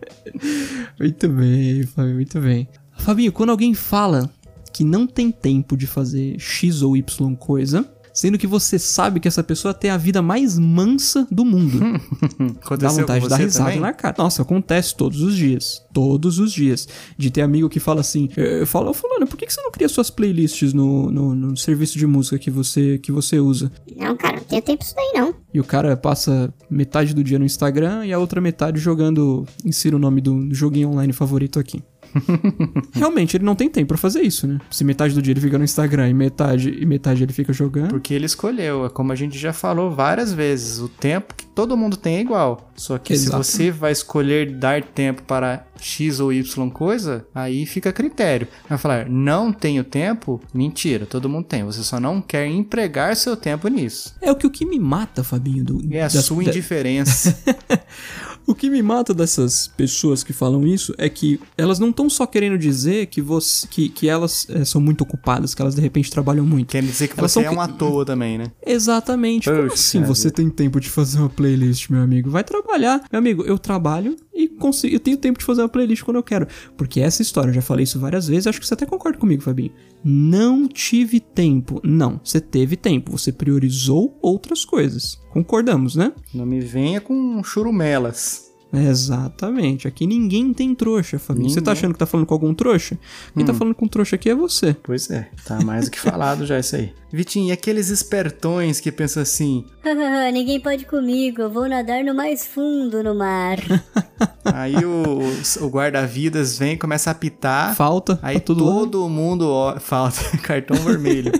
muito 0.98 1.28
bem, 1.28 1.82
Fabio, 1.84 2.14
muito 2.14 2.40
bem. 2.40 2.68
Fabinho, 2.98 3.32
quando 3.32 3.50
alguém 3.50 3.74
fala 3.74 4.30
que 4.72 4.84
não 4.84 5.06
tem 5.06 5.30
tempo 5.30 5.76
de 5.76 5.86
fazer 5.86 6.38
X 6.38 6.82
ou 6.82 6.96
Y 6.96 7.34
coisa, 7.36 7.88
sendo 8.12 8.36
que 8.36 8.46
você 8.46 8.78
sabe 8.78 9.20
que 9.20 9.28
essa 9.28 9.42
pessoa 9.42 9.72
tem 9.72 9.90
a 9.90 9.96
vida 9.96 10.20
mais 10.20 10.58
mansa 10.58 11.26
do 11.30 11.44
mundo. 11.44 11.80
Dá 12.78 12.88
vontade 12.88 13.22
de 13.22 13.28
dar 13.28 13.36
risada 13.36 13.66
também? 13.66 13.80
na 13.80 13.92
cara. 13.92 14.14
Nossa, 14.18 14.42
acontece 14.42 14.94
todos 14.96 15.20
os 15.20 15.36
dias. 15.36 15.82
Todos 15.92 16.38
os 16.38 16.52
dias. 16.52 16.88
De 17.16 17.30
ter 17.30 17.42
amigo 17.42 17.68
que 17.68 17.80
fala 17.80 18.00
assim. 18.00 18.28
Eu, 18.36 18.44
eu 18.44 18.66
falo, 18.66 18.90
"Ô, 18.90 18.94
fulano, 18.94 19.26
por 19.26 19.36
que, 19.36 19.48
você 19.48 19.60
não 19.62 19.70
cria 19.70 19.88
suas 19.88 20.10
playlists 20.10 20.72
no, 20.72 21.10
no, 21.10 21.34
no 21.34 21.56
serviço 21.56 21.98
de 21.98 22.06
música 22.06 22.38
que 22.38 22.50
você, 22.50 22.98
que 22.98 23.12
você 23.12 23.38
usa? 23.38 23.70
Não, 23.96 24.16
cara, 24.16 24.36
não 24.36 24.44
tenho 24.44 24.62
tempo 24.62 24.82
isso 24.82 24.94
daí, 24.94 25.12
não. 25.14 25.34
E 25.54 25.60
o 25.60 25.64
cara 25.64 25.96
passa 25.96 26.52
metade 26.68 27.14
do 27.14 27.22
dia 27.22 27.38
no 27.38 27.44
Instagram 27.44 28.06
e 28.06 28.12
a 28.12 28.18
outra 28.18 28.40
metade 28.40 28.80
jogando. 28.80 29.46
Insira 29.64 29.96
o 29.96 29.98
nome 29.98 30.20
do 30.20 30.32
do 30.32 30.54
joguinho 30.54 30.90
online 30.90 31.12
favorito 31.12 31.58
aqui. 31.58 31.82
Realmente, 32.92 33.36
ele 33.36 33.44
não 33.44 33.54
tem 33.54 33.68
tempo 33.68 33.88
pra 33.88 33.96
fazer 33.96 34.22
isso, 34.22 34.46
né? 34.46 34.58
Se 34.70 34.84
metade 34.84 35.14
do 35.14 35.22
dia 35.22 35.32
ele 35.32 35.40
fica 35.40 35.58
no 35.58 35.64
Instagram 35.64 36.08
e 36.08 36.14
metade, 36.14 36.70
e 36.80 36.86
metade 36.86 37.22
ele 37.22 37.32
fica 37.32 37.52
jogando. 37.52 37.88
Porque 37.90 38.12
ele 38.14 38.26
escolheu, 38.26 38.84
é 38.86 38.88
como 38.88 39.12
a 39.12 39.16
gente 39.16 39.38
já 39.38 39.52
falou 39.52 39.90
várias 39.90 40.32
vezes, 40.32 40.78
o 40.78 40.88
tempo 40.88 41.34
que 41.34 41.46
todo 41.46 41.76
mundo 41.76 41.96
tem 41.96 42.16
é 42.16 42.20
igual. 42.20 42.70
Só 42.76 42.98
que 42.98 43.12
Exato. 43.12 43.42
se 43.44 43.52
você 43.52 43.70
vai 43.70 43.92
escolher 43.92 44.52
dar 44.52 44.82
tempo 44.82 45.22
para 45.22 45.66
X 45.80 46.20
ou 46.20 46.32
Y 46.32 46.70
coisa, 46.70 47.26
aí 47.34 47.66
fica 47.66 47.90
a 47.90 47.92
critério. 47.92 48.48
Vai 48.68 48.78
falar, 48.78 49.08
não 49.08 49.52
tenho 49.52 49.84
tempo? 49.84 50.40
Mentira, 50.54 51.06
todo 51.06 51.28
mundo 51.28 51.44
tem. 51.46 51.64
Você 51.64 51.82
só 51.82 52.00
não 52.00 52.20
quer 52.20 52.46
empregar 52.46 53.14
seu 53.16 53.36
tempo 53.36 53.68
nisso. 53.68 54.14
É 54.20 54.30
o 54.32 54.36
que 54.36 54.46
o 54.46 54.50
que 54.50 54.64
me 54.64 54.78
mata, 54.78 55.22
Fabinho. 55.22 55.64
Do, 55.64 55.80
É 55.94 56.00
a 56.02 56.04
da- 56.08 56.22
sua 56.22 56.42
da- 56.42 56.50
indiferença. 56.50 57.36
O 58.46 58.54
que 58.54 58.68
me 58.68 58.82
mata 58.82 59.14
dessas 59.14 59.68
pessoas 59.68 60.22
que 60.24 60.32
falam 60.32 60.66
isso 60.66 60.94
é 60.98 61.08
que 61.08 61.40
elas 61.56 61.78
não 61.78 61.90
estão 61.90 62.10
só 62.10 62.26
querendo 62.26 62.58
dizer 62.58 63.06
que, 63.06 63.20
você, 63.22 63.66
que, 63.66 63.88
que 63.88 64.08
elas 64.08 64.46
eh, 64.50 64.64
são 64.64 64.80
muito 64.80 65.02
ocupadas, 65.02 65.54
que 65.54 65.62
elas 65.62 65.74
de 65.74 65.80
repente 65.80 66.10
trabalham 66.10 66.44
muito. 66.44 66.70
Quer 66.70 66.82
dizer 66.82 67.08
que 67.08 67.18
Elas 67.18 67.32
você 67.32 67.42
são 67.42 67.52
é 67.52 67.54
um 67.54 67.60
à 67.60 67.68
toa 67.68 68.04
também, 68.04 68.38
né? 68.38 68.52
Exatamente. 68.66 69.48
Como 69.48 69.72
assim 69.72 70.02
você 70.02 70.24
vida. 70.24 70.36
tem 70.36 70.50
tempo 70.50 70.80
de 70.80 70.90
fazer 70.90 71.18
uma 71.18 71.28
playlist, 71.28 71.90
meu 71.90 72.02
amigo? 72.02 72.30
Vai 72.30 72.44
trabalhar. 72.44 73.02
Meu 73.10 73.18
amigo, 73.18 73.42
eu 73.42 73.58
trabalho 73.58 74.16
e 74.34 74.48
consigo, 74.48 74.94
eu 74.94 75.00
tenho 75.00 75.16
tempo 75.16 75.38
de 75.38 75.44
fazer 75.44 75.62
uma 75.62 75.68
playlist 75.68 76.02
quando 76.02 76.16
eu 76.16 76.22
quero. 76.22 76.46
Porque 76.76 77.00
essa 77.00 77.22
história, 77.22 77.50
eu 77.50 77.54
já 77.54 77.62
falei 77.62 77.84
isso 77.84 77.98
várias 77.98 78.28
vezes, 78.28 78.46
acho 78.46 78.60
que 78.60 78.66
você 78.66 78.74
até 78.74 78.86
concorda 78.86 79.18
comigo, 79.18 79.42
Fabinho. 79.42 79.72
Não 80.04 80.66
tive 80.66 81.20
tempo. 81.20 81.80
Não, 81.84 82.20
você 82.22 82.40
teve 82.40 82.76
tempo. 82.76 83.12
Você 83.12 83.30
priorizou 83.30 84.18
outras 84.22 84.64
coisas. 84.64 85.20
Concordamos, 85.30 85.94
né? 85.96 86.12
Não 86.34 86.46
me 86.46 86.60
venha 86.60 87.00
com 87.00 87.42
churumelas. 87.44 88.51
Exatamente. 88.72 89.86
Aqui 89.86 90.06
ninguém 90.06 90.52
tem 90.54 90.74
trouxa, 90.74 91.18
Fabinho. 91.18 91.48
Você 91.50 91.60
tá 91.60 91.70
Ninguém. 91.70 91.72
achando 91.80 91.92
que 91.92 91.98
tá 91.98 92.06
falando 92.06 92.26
com 92.26 92.34
algum 92.34 92.54
trouxa? 92.54 92.98
Quem 93.34 93.44
tá 93.44 93.52
Hum. 93.52 93.56
falando 93.56 93.74
com 93.74 93.86
trouxa 93.86 94.16
aqui 94.16 94.30
é 94.30 94.34
você. 94.34 94.74
Pois 94.82 95.10
é, 95.10 95.28
tá 95.44 95.60
mais 95.60 95.86
do 95.86 95.90
que 95.90 96.00
falado 96.00 96.46
já 96.46 96.58
isso 96.58 96.76
aí. 96.76 96.92
Vitinho, 97.12 97.48
e 97.48 97.52
aqueles 97.52 97.90
espertões 97.90 98.80
que 98.80 98.90
pensam 98.90 99.22
assim, 99.22 99.66
Ninguém 100.32 100.58
pode 100.60 100.86
comigo, 100.86 101.42
eu 101.42 101.50
vou 101.50 101.68
nadar 101.68 102.02
no 102.02 102.14
mais 102.14 102.46
fundo 102.46 103.02
no 103.02 103.14
mar. 103.14 103.58
Aí 104.44 104.74
o, 104.84 105.20
o 105.64 105.68
guarda-vidas 105.68 106.58
vem, 106.58 106.76
começa 106.76 107.10
a 107.10 107.12
apitar. 107.12 107.76
Falta. 107.76 108.18
Aí 108.22 108.36
pra 108.40 108.44
todo 108.46 109.08
mundo 109.08 109.48
ó- 109.48 109.78
falta 109.78 110.36
cartão 110.38 110.76
vermelho. 110.78 111.30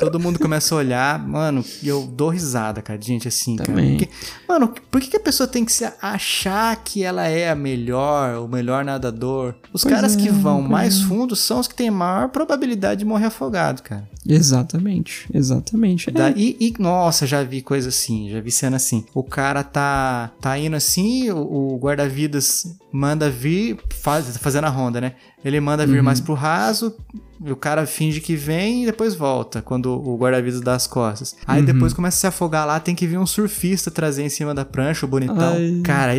Todo 0.00 0.20
mundo 0.20 0.38
começa 0.38 0.74
a 0.74 0.78
olhar, 0.78 1.18
mano, 1.26 1.64
e 1.82 1.88
eu 1.88 2.02
dou 2.06 2.28
risada, 2.28 2.82
cara, 2.82 2.98
de 2.98 3.06
gente 3.06 3.26
assim, 3.28 3.56
Também. 3.56 3.98
cara. 3.98 4.10
Porque, 4.10 4.26
mano, 4.48 4.74
por 4.90 5.00
que, 5.00 5.08
que 5.08 5.16
a 5.16 5.20
pessoa 5.20 5.46
tem 5.46 5.64
que 5.64 5.72
se 5.72 5.84
achar 6.02 6.74
que 6.84 7.02
ela 7.02 7.26
é 7.26 7.50
a 7.50 7.54
melhor, 7.54 8.38
o 8.44 8.48
melhor 8.48 8.84
nadador? 8.84 9.54
Os 9.72 9.82
Pois 9.82 9.94
caras 9.94 10.14
que 10.16 10.28
é, 10.28 10.32
vão 10.32 10.58
pois 10.60 10.70
mais 10.70 11.00
é. 11.00 11.04
fundo 11.04 11.34
são 11.36 11.60
os 11.60 11.68
que 11.68 11.74
têm 11.74 11.90
maior 11.90 12.28
probabilidade 12.28 13.00
de 13.00 13.04
morrer 13.04 13.26
afogado, 13.26 13.82
cara. 13.82 14.08
Exatamente, 14.28 15.26
exatamente. 15.32 16.10
É. 16.10 16.12
Daí, 16.12 16.56
e, 16.60 16.74
nossa, 16.78 17.26
já 17.26 17.42
vi 17.42 17.62
coisa 17.62 17.88
assim, 17.90 18.30
já 18.30 18.40
vi 18.40 18.50
cena 18.50 18.76
assim. 18.76 19.04
O 19.14 19.22
cara 19.22 19.62
tá, 19.62 20.30
tá 20.40 20.58
indo 20.58 20.76
assim, 20.76 21.30
o, 21.30 21.74
o 21.74 21.78
guarda-vidas 21.78 22.76
manda 22.92 23.28
vir, 23.30 23.78
faz, 24.00 24.36
fazendo 24.38 24.64
a 24.64 24.70
ronda, 24.70 25.00
né? 25.00 25.12
Ele 25.44 25.60
manda 25.60 25.86
vir 25.86 25.98
Uhum. 25.98 26.04
mais 26.04 26.20
pro 26.20 26.34
raso, 26.34 26.94
e 27.44 27.52
o 27.52 27.56
cara 27.56 27.86
finge 27.86 28.20
que 28.20 28.34
vem 28.36 28.82
e 28.82 28.86
depois 28.86 29.14
volta, 29.14 29.60
quando 29.62 29.86
o 29.92 30.16
guarda-vidas 30.16 30.60
dá 30.60 30.74
as 30.74 30.86
costas. 30.86 31.36
Aí 31.46 31.60
Uhum. 31.60 31.66
depois 31.66 31.92
começa 31.92 32.16
a 32.16 32.20
se 32.20 32.26
afogar 32.26 32.66
lá, 32.66 32.78
tem 32.80 32.94
que 32.94 33.06
vir 33.06 33.18
um 33.18 33.26
surfista 33.26 33.90
trazer 33.90 34.22
em 34.24 34.28
cima 34.28 34.54
da 34.54 34.64
prancha, 34.64 35.06
o 35.06 35.08
bonitão. 35.08 35.54
Ai. 35.54 35.80
Cara, 35.84 36.12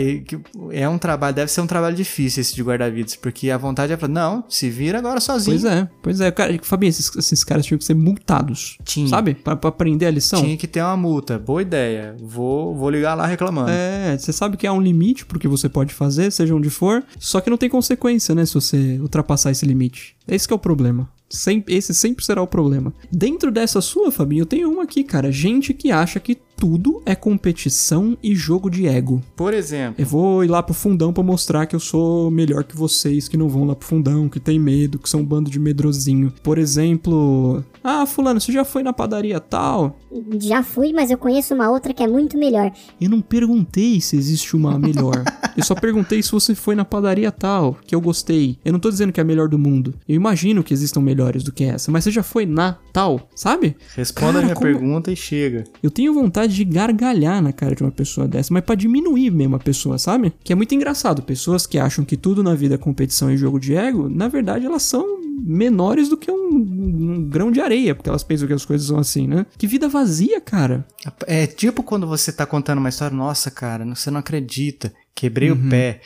é 0.72 0.88
um 0.90 0.98
trabalho, 0.98 1.36
deve 1.36 1.52
ser 1.52 1.62
um 1.62 1.68
trabalho 1.68 1.96
difícil 1.96 2.42
esse 2.42 2.54
de 2.56 2.64
guarda-vidas, 2.64 3.16
porque 3.16 3.50
a 3.50 3.58
vontade 3.58 3.94
é 3.94 3.98
falar, 3.98 4.14
não, 4.14 4.44
se 4.50 4.70
vira 4.70 4.98
agora 5.00 5.20
sozinho. 5.20 5.60
Pois 5.60 5.72
é, 5.74 5.90
pois 6.04 6.22
é. 6.22 6.32
Cara, 6.32 6.60
Fabinho, 6.64 6.90
esses, 6.90 7.16
esses 7.16 7.44
caras 7.44 7.66
tinham 7.66 7.78
que 7.78 7.86
ser 7.86 7.94
multados. 7.96 8.78
Tinha. 8.84 9.08
Sabe? 9.08 9.34
Pra, 9.36 9.56
pra 9.56 9.70
aprender 9.70 10.06
a 10.06 10.12
lição. 10.12 10.42
Tinha 10.42 10.58
que 10.58 10.68
ter 10.68 10.82
uma 10.82 10.98
multa, 10.98 11.38
boa 11.40 11.62
ideia. 11.62 12.16
Vou, 12.22 12.76
vou 12.76 12.90
ligar 12.90 13.14
lá 13.16 13.26
reclamando. 13.26 13.70
É, 13.72 14.18
você 14.18 14.32
sabe 14.34 14.58
que 14.58 14.66
há 14.68 14.74
um 14.74 14.82
limite 14.82 15.26
pro 15.26 15.40
que 15.40 15.48
você 15.48 15.70
pode 15.70 15.94
fazer, 15.94 16.32
seja 16.32 16.56
onde 16.56 16.70
for, 16.70 17.04
só 17.20 17.40
que 17.42 17.50
não 17.50 17.58
tem 17.58 17.70
consequência, 17.70 18.34
né, 18.36 18.46
se 18.46 18.54
você 18.54 18.98
ultrapassar 19.00 19.52
esse 19.52 19.66
limite. 19.66 20.16
Esse 20.28 20.52
é 20.52 20.56
o 20.56 20.60
problema. 20.60 21.10
Sem- 21.30 21.64
esse 21.68 21.94
sempre 21.94 22.24
será 22.24 22.42
o 22.42 22.48
problema. 22.48 22.94
Dentro 23.12 23.52
dessa 23.52 23.82
sua, 23.82 24.12
Fabinho, 24.12 24.42
eu 24.44 24.46
tenho 24.46 24.72
uma 24.72 24.84
aqui, 24.84 25.04
cara. 25.04 25.32
Gente 25.32 25.74
que 25.74 25.92
acha 25.92 26.20
que 26.20 26.38
tudo 26.58 27.02
é 27.06 27.14
competição 27.16 28.18
e 28.22 28.36
jogo 28.36 28.70
de 28.70 28.88
ego. 28.88 29.22
Por 29.36 29.54
exemplo, 29.54 29.96
Eu 30.00 30.06
vou 30.08 30.44
ir 30.44 30.48
lá 30.48 30.62
pro 30.64 30.74
fundão 30.74 31.14
pra 31.14 31.24
mostrar 31.24 31.66
que 31.68 31.76
eu 31.76 31.80
sou 31.80 32.32
melhor 32.32 32.64
que 32.64 32.76
vocês 32.76 33.28
que 33.28 33.38
não 33.38 33.48
vão 33.48 33.64
lá 33.66 33.76
pro 33.76 33.88
fundão, 33.88 34.28
que 34.28 34.40
tem 34.40 34.60
medo, 34.60 34.98
que 34.98 35.08
são 35.10 35.22
um 35.22 35.26
bando 35.26 35.50
de 35.52 35.60
medrosinho. 35.60 36.34
Por 36.44 36.58
exemplo, 36.58 37.64
ah, 37.84 38.06
fulano, 38.06 38.42
você 38.42 38.52
já 38.52 38.66
foi 38.66 38.82
na 38.84 38.92
padaria 38.92 39.40
tal? 39.40 39.98
Já 40.42 40.64
fui, 40.64 40.92
mas 40.94 41.12
eu 41.12 41.18
conheço 41.18 41.54
uma 41.54 41.70
outra 41.70 41.94
que 41.94 42.02
é 42.02 42.08
muito 42.08 42.38
melhor. 42.38 42.72
Eu 43.00 43.10
não 43.10 43.22
perguntei 43.22 44.02
se 44.02 44.16
existe 44.18 44.56
uma 44.56 44.80
melhor. 44.80 45.24
eu 45.56 45.64
só 45.64 45.76
perguntei 45.76 46.22
se 46.24 46.32
você 46.32 46.56
foi 46.56 46.74
na 46.76 46.84
padaria 46.84 47.32
tal, 47.32 47.78
que 47.86 47.94
eu 47.94 48.02
gostei. 48.02 48.58
Eu 48.66 48.74
não 48.74 48.80
tô 48.80 48.90
dizendo 48.90 49.12
que 49.14 49.20
é 49.20 49.24
a 49.24 49.26
melhor 49.26 49.48
do 49.48 49.60
mundo. 49.60 49.94
Eu 50.08 50.16
imagino 50.16 50.64
que 50.64 50.74
existam 50.74 51.02
melhores 51.02 51.44
do 51.44 51.52
que 51.52 51.64
essa, 51.64 51.92
mas 51.92 52.04
você 52.04 52.12
já 52.12 52.24
foi 52.24 52.46
na 52.46 52.78
tal, 52.92 53.30
sabe? 53.36 53.76
responda 53.96 54.34
Cara, 54.34 54.40
a 54.40 54.44
minha 54.44 54.56
como- 54.56 54.66
pergunta 54.66 55.12
e 55.12 55.16
chega. 55.16 55.64
Eu 55.84 55.92
tenho 55.92 56.14
vontade 56.14 56.47
de 56.54 56.64
gargalhar 56.64 57.42
na 57.42 57.52
cara 57.54 57.76
de 57.76 57.84
uma 57.84 57.92
pessoa 57.92 58.28
dessa, 58.28 58.54
mas 58.54 58.64
pra 58.64 58.76
diminuir 58.76 59.30
mesmo 59.32 59.56
a 59.56 59.60
pessoa, 59.60 59.98
sabe? 59.98 60.34
Que 60.44 60.54
é 60.54 60.56
muito 60.56 60.74
engraçado. 60.76 61.22
Pessoas 61.22 61.66
que 61.68 61.78
acham 61.78 62.04
que 62.06 62.16
tudo 62.18 62.42
na 62.44 62.54
vida 62.56 62.76
é 62.76 62.78
competição 62.78 63.32
e 63.32 63.38
jogo 63.38 63.60
de 63.60 63.76
ego, 63.76 64.10
na 64.10 64.28
verdade 64.28 64.66
elas 64.66 64.84
são 64.84 65.06
menores 65.40 66.10
do 66.10 66.18
que 66.18 66.32
um, 66.32 66.36
um 66.56 67.24
grão 67.30 67.52
de 67.52 67.62
areia, 67.62 67.94
porque 67.94 68.10
elas 68.10 68.24
pensam 68.24 68.48
que 68.48 68.54
as 68.54 68.66
coisas 68.66 68.88
são 68.88 68.98
assim, 68.98 69.28
né? 69.28 69.46
Que 69.58 69.68
vida 69.68 69.88
vazia, 69.88 70.42
cara. 70.42 70.86
É 71.26 71.46
tipo 71.48 71.84
quando 71.84 72.08
você 72.08 72.32
tá 72.32 72.46
contando 72.46 72.80
uma 72.80 72.90
história, 72.90 73.16
nossa, 73.16 73.52
cara, 73.52 73.86
você 73.86 74.10
não 74.10 74.20
acredita. 74.20 74.92
Quebrei 75.16 75.52
Uhum. 75.52 75.68
o 75.68 75.70
pé. 75.70 76.02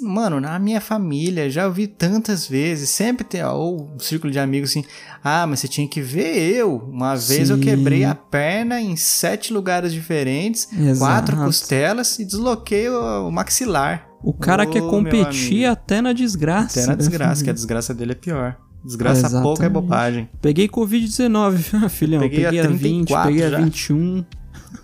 Mano, 0.00 0.40
na 0.40 0.58
minha 0.58 0.80
família, 0.80 1.50
já 1.50 1.66
ouvi 1.66 1.86
tantas 1.86 2.46
vezes, 2.46 2.88
sempre 2.88 3.24
tem, 3.24 3.44
ou 3.44 3.90
um 3.94 3.98
círculo 3.98 4.32
de 4.32 4.38
amigos 4.38 4.70
assim, 4.70 4.82
ah, 5.22 5.46
mas 5.46 5.60
você 5.60 5.68
tinha 5.68 5.86
que 5.86 6.00
ver 6.00 6.34
eu. 6.54 6.76
Uma 6.76 7.14
vez 7.14 7.50
eu 7.50 7.56
Sim. 7.56 7.62
quebrei 7.62 8.02
a 8.02 8.14
perna 8.14 8.80
em 8.80 8.96
sete 8.96 9.52
lugares 9.52 9.92
diferentes, 9.92 10.66
Exato. 10.72 10.98
quatro 10.98 11.36
costelas 11.36 12.18
e 12.18 12.24
desloquei 12.24 12.88
o, 12.88 13.28
o 13.28 13.30
maxilar. 13.30 14.08
O 14.22 14.32
cara 14.32 14.64
Ô, 14.64 14.70
quer 14.70 14.80
competir 14.80 15.66
até 15.66 16.00
na 16.00 16.14
desgraça. 16.14 16.80
Até 16.80 16.88
na 16.88 16.94
desgraça, 16.94 17.44
que 17.44 17.50
a 17.50 17.52
desgraça 17.52 17.92
dele 17.92 18.12
é 18.12 18.16
pior. 18.16 18.56
Desgraça 18.82 19.28
pouca 19.42 19.64
é 19.64 19.66
Exatamente. 19.66 19.72
bobagem. 19.72 20.28
Peguei 20.40 20.68
Covid-19, 20.68 21.88
filhão. 21.90 22.20
Peguei 22.20 22.44
Peguei, 22.44 22.60
a 22.60 22.64
a 22.64 22.68
20, 22.68 22.80
34 22.80 23.30
peguei 23.30 23.44
a 23.44 23.50
já. 23.50 23.58
21. 23.58 24.24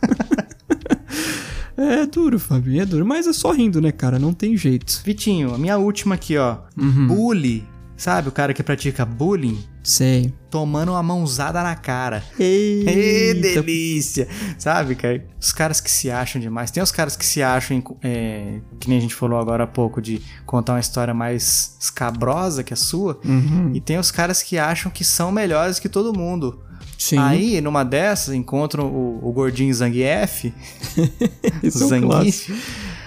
é 1.82 2.06
duro, 2.06 2.38
Fabinho, 2.38 2.82
é 2.82 2.86
duro. 2.86 3.04
Mas 3.06 3.26
é 3.26 3.32
só 3.32 3.52
rindo, 3.52 3.80
né, 3.80 3.92
cara? 3.92 4.18
Não 4.18 4.32
tem 4.32 4.56
jeito. 4.56 5.02
Vitinho, 5.04 5.54
a 5.54 5.58
minha 5.58 5.78
última 5.78 6.14
aqui, 6.14 6.36
ó. 6.36 6.58
Uhum. 6.76 7.06
Bully. 7.06 7.66
Sabe 7.96 8.28
o 8.28 8.32
cara 8.32 8.52
que 8.52 8.62
pratica 8.64 9.04
bullying? 9.04 9.62
Sei. 9.82 10.34
Tomando 10.50 10.90
uma 10.90 11.02
mãozada 11.02 11.62
na 11.62 11.76
cara. 11.76 12.22
Eita. 12.38 12.90
Ê, 12.90 13.34
delícia! 13.34 14.26
Sabe, 14.58 14.96
cara? 14.96 15.24
Os 15.40 15.52
caras 15.52 15.80
que 15.80 15.90
se 15.90 16.10
acham 16.10 16.40
demais. 16.40 16.70
Tem 16.70 16.82
os 16.82 16.90
caras 16.90 17.16
que 17.16 17.24
se 17.24 17.42
acham, 17.42 17.80
é, 18.02 18.60
que 18.80 18.88
nem 18.88 18.98
a 18.98 19.00
gente 19.00 19.14
falou 19.14 19.38
agora 19.38 19.64
há 19.64 19.66
pouco, 19.68 20.02
de 20.02 20.20
contar 20.44 20.72
uma 20.72 20.80
história 20.80 21.14
mais 21.14 21.76
escabrosa 21.80 22.64
que 22.64 22.72
a 22.72 22.76
sua. 22.76 23.20
Uhum. 23.24 23.70
E 23.72 23.80
tem 23.80 23.98
os 23.98 24.10
caras 24.10 24.42
que 24.42 24.58
acham 24.58 24.90
que 24.90 25.04
são 25.04 25.30
melhores 25.30 25.78
que 25.78 25.88
todo 25.88 26.16
mundo. 26.16 26.60
Sim. 27.02 27.18
Aí, 27.18 27.60
numa 27.60 27.84
dessas, 27.84 28.32
encontram 28.32 28.86
o, 28.86 29.18
o 29.28 29.32
gordinho 29.32 29.74
Zangief. 29.74 30.44
Esse 31.60 31.82
é 31.82 31.84
um 31.84 31.88
Zangief. 31.88 32.50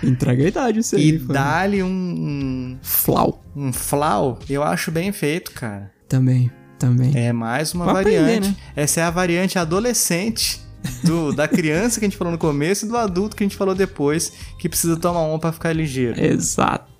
Entrega 0.03 0.43
a 0.43 0.47
idade 0.47 0.79
isso 0.79 0.97
aí. 0.97 1.07
E 1.07 1.17
dá-lhe 1.17 1.81
um, 1.81 1.87
um, 1.87 2.77
Flau. 2.81 3.41
um 3.55 3.71
flau. 3.71 4.37
Eu 4.49 4.63
acho 4.63 4.91
bem 4.91 5.13
feito, 5.13 5.51
cara. 5.53 5.93
Também, 6.09 6.51
também. 6.77 7.13
É 7.15 7.31
mais 7.31 7.73
uma 7.73 7.89
aprender, 7.89 8.19
variante. 8.19 8.47
né? 8.49 8.55
Essa 8.75 8.99
é 8.99 9.03
a 9.05 9.09
variante 9.09 9.57
adolescente 9.57 10.59
do, 11.01 11.31
da 11.33 11.47
criança 11.47 11.97
que 11.97 12.05
a 12.05 12.09
gente 12.09 12.17
falou 12.17 12.33
no 12.33 12.37
começo 12.37 12.85
e 12.85 12.89
do 12.89 12.97
adulto 12.97 13.33
que 13.33 13.45
a 13.45 13.47
gente 13.47 13.55
falou 13.57 13.73
depois, 13.73 14.33
que 14.59 14.67
precisa 14.67 14.97
tomar 14.97 15.21
uma 15.21 15.39
pra 15.39 15.53
ficar 15.53 15.71
ligeiro. 15.71 16.19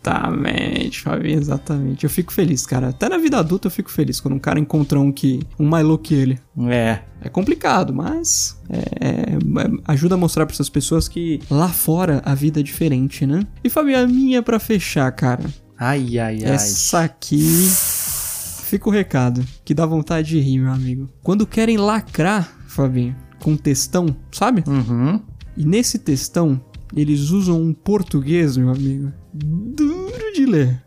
Exatamente, 0.05 1.01
Fabinho, 1.01 1.39
exatamente. 1.39 2.03
Eu 2.03 2.09
fico 2.09 2.31
feliz, 2.31 2.65
cara. 2.65 2.89
Até 2.89 3.09
na 3.09 3.17
vida 3.17 3.39
adulta 3.39 3.67
eu 3.67 3.71
fico 3.71 3.89
feliz 3.89 4.19
quando 4.19 4.35
um 4.35 4.39
cara 4.39 4.59
encontra 4.59 4.99
um 4.99 5.11
que. 5.11 5.41
um 5.59 5.65
mais 5.65 5.85
louco 5.85 6.03
que 6.03 6.13
ele. 6.13 6.39
É. 6.67 6.99
É 7.21 7.29
complicado, 7.29 7.91
mas 7.91 8.61
é, 8.69 8.77
é, 8.77 9.37
ajuda 9.87 10.13
a 10.13 10.17
mostrar 10.17 10.45
pra 10.45 10.53
essas 10.53 10.69
pessoas 10.69 11.07
que 11.07 11.39
lá 11.49 11.69
fora 11.69 12.21
a 12.23 12.35
vida 12.35 12.59
é 12.59 12.63
diferente, 12.63 13.25
né? 13.25 13.41
E 13.63 13.69
Fabinho, 13.69 13.99
a 13.99 14.07
minha 14.07 14.43
pra 14.43 14.59
fechar, 14.59 15.11
cara. 15.11 15.43
Ai, 15.77 16.19
ai, 16.19 16.43
ai. 16.43 16.51
Essa 16.51 17.01
aqui. 17.01 17.67
Fica 18.65 18.89
o 18.89 18.91
recado, 18.91 19.45
que 19.63 19.73
dá 19.73 19.85
vontade 19.85 20.29
de 20.29 20.39
rir, 20.39 20.59
meu 20.59 20.71
amigo. 20.71 21.09
Quando 21.23 21.47
querem 21.47 21.77
lacrar, 21.77 22.51
Fabinho, 22.67 23.15
com 23.39 23.55
textão, 23.55 24.15
sabe? 24.31 24.63
Uhum. 24.67 25.19
E 25.55 25.65
nesse 25.65 25.97
textão, 25.97 26.59
eles 26.95 27.29
usam 27.29 27.61
um 27.61 27.73
português, 27.73 28.57
meu 28.57 28.69
amigo, 28.69 29.11
duro 29.35 30.33
de 30.33 30.45
ler. 30.45 30.83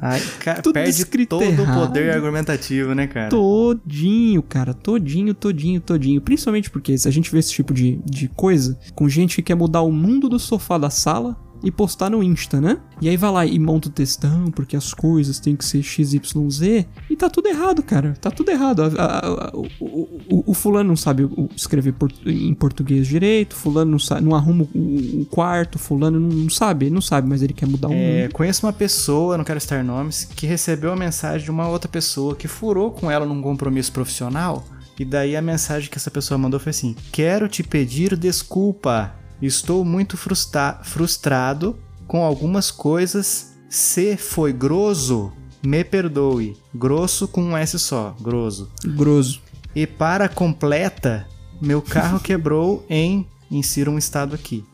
Ai, 0.00 0.20
cara, 0.38 0.62
perde 0.72 1.26
todo 1.26 1.42
errado. 1.42 1.82
o 1.82 1.86
poder 1.86 2.14
argumentativo, 2.14 2.94
né, 2.94 3.08
cara? 3.08 3.30
Todinho, 3.30 4.42
cara, 4.42 4.72
todinho, 4.72 5.34
todinho, 5.34 5.80
todinho. 5.80 6.20
Principalmente 6.20 6.70
porque 6.70 6.96
se 6.96 7.08
a 7.08 7.10
gente 7.10 7.32
vê 7.32 7.40
esse 7.40 7.52
tipo 7.52 7.74
de, 7.74 8.00
de 8.04 8.28
coisa 8.28 8.78
com 8.94 9.08
gente 9.08 9.36
que 9.36 9.42
quer 9.42 9.56
mudar 9.56 9.82
o 9.82 9.90
mundo 9.90 10.28
do 10.28 10.38
sofá 10.38 10.78
da 10.78 10.88
sala 10.88 11.36
e 11.62 11.70
postar 11.70 12.10
no 12.10 12.22
Insta, 12.22 12.60
né? 12.60 12.78
E 13.00 13.08
aí 13.08 13.16
vai 13.16 13.30
lá 13.30 13.46
e 13.46 13.58
monta 13.58 13.88
o 13.88 13.90
textão, 13.92 14.50
porque 14.50 14.76
as 14.76 14.92
coisas 14.94 15.38
têm 15.38 15.54
que 15.56 15.64
ser 15.64 15.82
XYZ. 15.82 16.86
E 17.10 17.16
tá 17.16 17.28
tudo 17.30 17.48
errado, 17.48 17.82
cara. 17.82 18.14
Tá 18.20 18.30
tudo 18.30 18.50
errado. 18.50 18.82
A- 18.82 19.02
a- 19.02 19.18
a- 19.48 19.50
o, 19.54 19.66
o- 19.80 20.44
o- 20.50 20.54
fulano 20.54 20.88
não 20.88 20.96
sabe 20.96 21.28
escrever 21.56 21.92
por- 21.92 22.12
em 22.26 22.52
português 22.54 23.06
direito, 23.06 23.54
fulano 23.54 23.90
não, 23.92 23.98
sabe, 23.98 24.22
não 24.24 24.34
arruma 24.34 24.66
o, 24.74 25.22
o 25.22 25.26
quarto, 25.26 25.78
fulano 25.78 26.18
não, 26.18 26.28
não 26.28 26.50
sabe, 26.50 26.86
ele 26.86 26.94
não 26.94 27.00
sabe, 27.00 27.28
mas 27.28 27.42
ele 27.42 27.52
quer 27.52 27.66
mudar 27.66 27.88
o 27.88 27.92
É, 27.92 28.28
conheço 28.32 28.66
uma 28.66 28.72
pessoa, 28.72 29.36
não 29.38 29.44
quero 29.44 29.60
citar 29.60 29.82
nomes, 29.84 30.24
que 30.24 30.46
recebeu 30.46 30.92
a 30.92 30.96
mensagem 30.96 31.44
de 31.44 31.50
uma 31.50 31.68
outra 31.68 31.88
pessoa 31.88 32.34
que 32.34 32.48
furou 32.48 32.90
com 32.90 33.10
ela 33.10 33.24
num 33.26 33.40
compromisso 33.42 33.92
profissional. 33.92 34.64
E 34.98 35.04
daí 35.04 35.36
a 35.36 35.42
mensagem 35.42 35.88
que 35.88 35.96
essa 35.96 36.10
pessoa 36.10 36.36
mandou 36.36 36.58
foi 36.58 36.70
assim: 36.70 36.96
Quero 37.12 37.46
te 37.48 37.62
pedir 37.62 38.16
desculpa. 38.16 39.14
Estou 39.40 39.84
muito 39.84 40.16
frustra- 40.16 40.80
frustrado 40.82 41.78
com 42.06 42.24
algumas 42.24 42.70
coisas. 42.70 43.54
Se 43.68 44.16
foi 44.16 44.52
grosso, 44.52 45.32
me 45.62 45.84
perdoe. 45.84 46.56
Grosso 46.74 47.28
com 47.28 47.42
um 47.42 47.56
S 47.56 47.78
só, 47.78 48.16
grosso. 48.20 48.70
Grosso. 48.84 49.40
E 49.74 49.86
para 49.86 50.28
completa, 50.28 51.26
meu 51.60 51.80
carro 51.82 52.18
quebrou 52.20 52.84
em. 52.88 53.26
Insira 53.50 53.90
um 53.90 53.96
estado 53.98 54.34
aqui. 54.34 54.64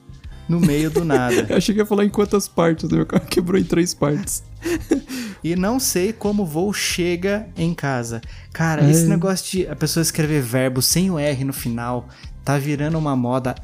No 0.48 0.60
meio 0.60 0.90
do 0.90 1.04
nada. 1.04 1.46
Eu 1.48 1.56
achei 1.56 1.74
que 1.74 1.80
ia 1.80 1.86
falar 1.86 2.04
em 2.04 2.10
quantas 2.10 2.46
partes, 2.48 2.90
meu 2.90 3.06
carro 3.06 3.24
quebrou 3.26 3.58
em 3.60 3.64
três 3.64 3.94
partes. 3.94 4.42
E 5.42 5.54
não 5.56 5.78
sei 5.78 6.12
como 6.12 6.44
vou 6.44 6.72
chega 6.72 7.48
em 7.56 7.72
casa. 7.74 8.20
Cara, 8.52 8.84
É. 8.84 8.90
esse 8.90 9.06
negócio 9.06 9.50
de 9.50 9.66
a 9.68 9.76
pessoa 9.76 10.02
escrever 10.02 10.42
verbo 10.42 10.80
sem 10.82 11.10
o 11.10 11.18
R 11.18 11.44
no 11.44 11.52
final 11.52 12.08
tá 12.44 12.58
virando 12.58 12.98
uma 12.98 13.14
moda 13.16 13.54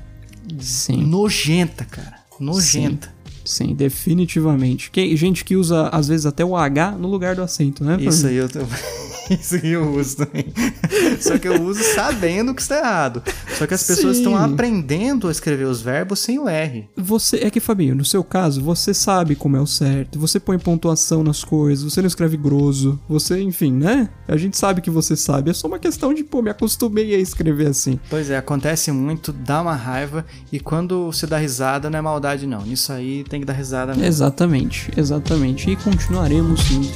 Sim. 0.60 1.04
nojenta, 1.04 1.84
cara. 1.84 2.16
Nojenta. 2.38 3.12
Sim, 3.44 3.74
definitivamente. 3.74 4.90
Que, 4.90 5.16
gente 5.16 5.44
que 5.44 5.56
usa, 5.56 5.88
às 5.88 6.08
vezes, 6.08 6.26
até 6.26 6.44
o 6.44 6.56
H 6.56 6.92
no 6.92 7.08
lugar 7.08 7.34
do 7.34 7.42
acento, 7.42 7.84
né? 7.84 7.96
Isso 8.00 8.26
aí 8.26 8.36
eu 8.36 8.48
tô... 8.48 8.60
Isso 9.30 9.54
aí 9.54 9.70
eu 9.70 9.94
uso 9.94 10.16
também. 10.16 10.46
Só 11.20 11.38
que 11.38 11.46
eu 11.46 11.62
uso 11.62 11.82
sabendo 11.94 12.54
que 12.54 12.62
está 12.62 12.78
errado. 12.78 13.22
Só 13.56 13.66
que 13.66 13.74
as 13.74 13.86
pessoas 13.86 14.16
Sim. 14.16 14.22
estão 14.22 14.36
aprendendo 14.36 15.28
a 15.28 15.30
escrever 15.30 15.64
os 15.64 15.80
verbos 15.80 16.18
sem 16.18 16.38
o 16.38 16.48
R. 16.48 16.88
Você 16.96 17.36
é 17.36 17.50
que 17.50 17.60
Fabinho, 17.60 17.94
no 17.94 18.04
seu 18.04 18.24
caso, 18.24 18.62
você 18.62 18.92
sabe 18.92 19.36
como 19.36 19.56
é 19.56 19.60
o 19.60 19.66
certo. 19.66 20.18
Você 20.18 20.40
põe 20.40 20.58
pontuação 20.58 21.22
nas 21.22 21.44
coisas, 21.44 21.84
você 21.84 22.00
não 22.00 22.08
escreve 22.08 22.36
grosso, 22.36 22.98
você, 23.08 23.40
enfim, 23.40 23.72
né? 23.72 24.08
A 24.26 24.36
gente 24.36 24.56
sabe 24.56 24.80
que 24.80 24.90
você 24.90 25.14
sabe. 25.14 25.50
É 25.50 25.54
só 25.54 25.68
uma 25.68 25.78
questão 25.78 26.12
de, 26.12 26.24
pô, 26.24 26.42
me 26.42 26.50
acostumei 26.50 27.14
a 27.14 27.18
escrever 27.18 27.68
assim. 27.68 28.00
Pois 28.08 28.30
é, 28.30 28.36
acontece 28.36 28.90
muito, 28.90 29.32
dá 29.32 29.62
uma 29.62 29.74
raiva 29.74 30.24
e 30.50 30.58
quando 30.58 31.06
você 31.06 31.26
dá 31.26 31.38
risada 31.38 31.88
não 31.88 31.98
é 31.98 32.02
maldade 32.02 32.46
não. 32.46 32.62
Nisso 32.62 32.92
aí 32.92 33.24
tem 33.28 33.40
que 33.40 33.46
dar 33.46 33.52
risada 33.52 33.92
mesmo. 33.92 34.04
Exatamente, 34.04 34.90
exatamente. 34.96 35.70
E 35.70 35.76
continuaremos 35.76 36.60
sim. 36.62 36.90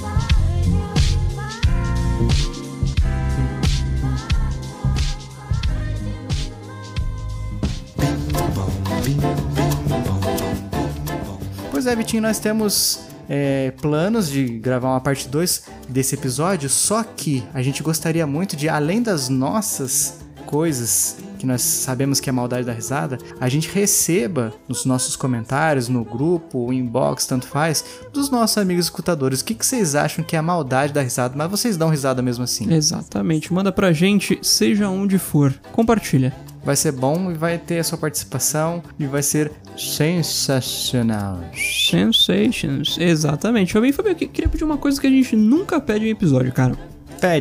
Pois 11.70 11.86
é, 11.86 11.96
Vitinho, 11.96 12.22
nós 12.22 12.38
temos 12.38 13.00
é, 13.28 13.72
planos 13.82 14.30
de 14.30 14.46
gravar 14.58 14.88
uma 14.88 15.00
parte 15.00 15.28
2 15.28 15.64
desse 15.88 16.14
episódio, 16.14 16.68
só 16.70 17.02
que 17.02 17.44
a 17.52 17.60
gente 17.60 17.82
gostaria 17.82 18.26
muito 18.26 18.56
de, 18.56 18.68
além 18.68 19.02
das 19.02 19.28
nossas 19.28 20.20
coisas 20.46 21.16
que 21.44 21.48
nós 21.48 21.60
sabemos 21.60 22.20
que 22.20 22.30
é 22.30 22.32
maldade 22.32 22.64
da 22.64 22.72
risada, 22.72 23.18
a 23.38 23.50
gente 23.50 23.68
receba 23.68 24.52
nos 24.66 24.86
nossos 24.86 25.14
comentários, 25.14 25.90
no 25.90 26.02
grupo, 26.02 26.72
inbox, 26.72 27.26
tanto 27.26 27.46
faz, 27.46 27.84
dos 28.12 28.30
nossos 28.30 28.56
amigos 28.56 28.86
escutadores. 28.86 29.40
O 29.40 29.44
que, 29.44 29.54
que 29.54 29.64
vocês 29.64 29.94
acham 29.94 30.24
que 30.24 30.34
é 30.34 30.38
a 30.38 30.42
maldade 30.42 30.94
da 30.94 31.02
risada? 31.02 31.34
Mas 31.36 31.50
vocês 31.50 31.76
dão 31.76 31.90
risada 31.90 32.22
mesmo 32.22 32.44
assim. 32.44 32.72
Exatamente. 32.72 33.52
Manda 33.52 33.70
pra 33.70 33.92
gente, 33.92 34.38
seja 34.40 34.88
onde 34.88 35.18
for. 35.18 35.52
Compartilha. 35.70 36.34
Vai 36.64 36.76
ser 36.76 36.92
bom 36.92 37.30
e 37.30 37.34
vai 37.34 37.58
ter 37.58 37.78
a 37.78 37.84
sua 37.84 37.98
participação 37.98 38.82
e 38.98 39.06
vai 39.06 39.22
ser 39.22 39.52
sensacional. 39.76 41.44
Sensations. 41.54 42.96
Exatamente. 42.98 43.74
Fabinho, 43.74 43.92
Fabinho, 43.92 44.16
eu 44.18 44.28
queria 44.28 44.48
pedir 44.48 44.64
uma 44.64 44.78
coisa 44.78 44.98
que 44.98 45.06
a 45.06 45.10
gente 45.10 45.36
nunca 45.36 45.78
pede 45.78 46.06
em 46.06 46.10
episódio, 46.10 46.50
cara. 46.52 46.93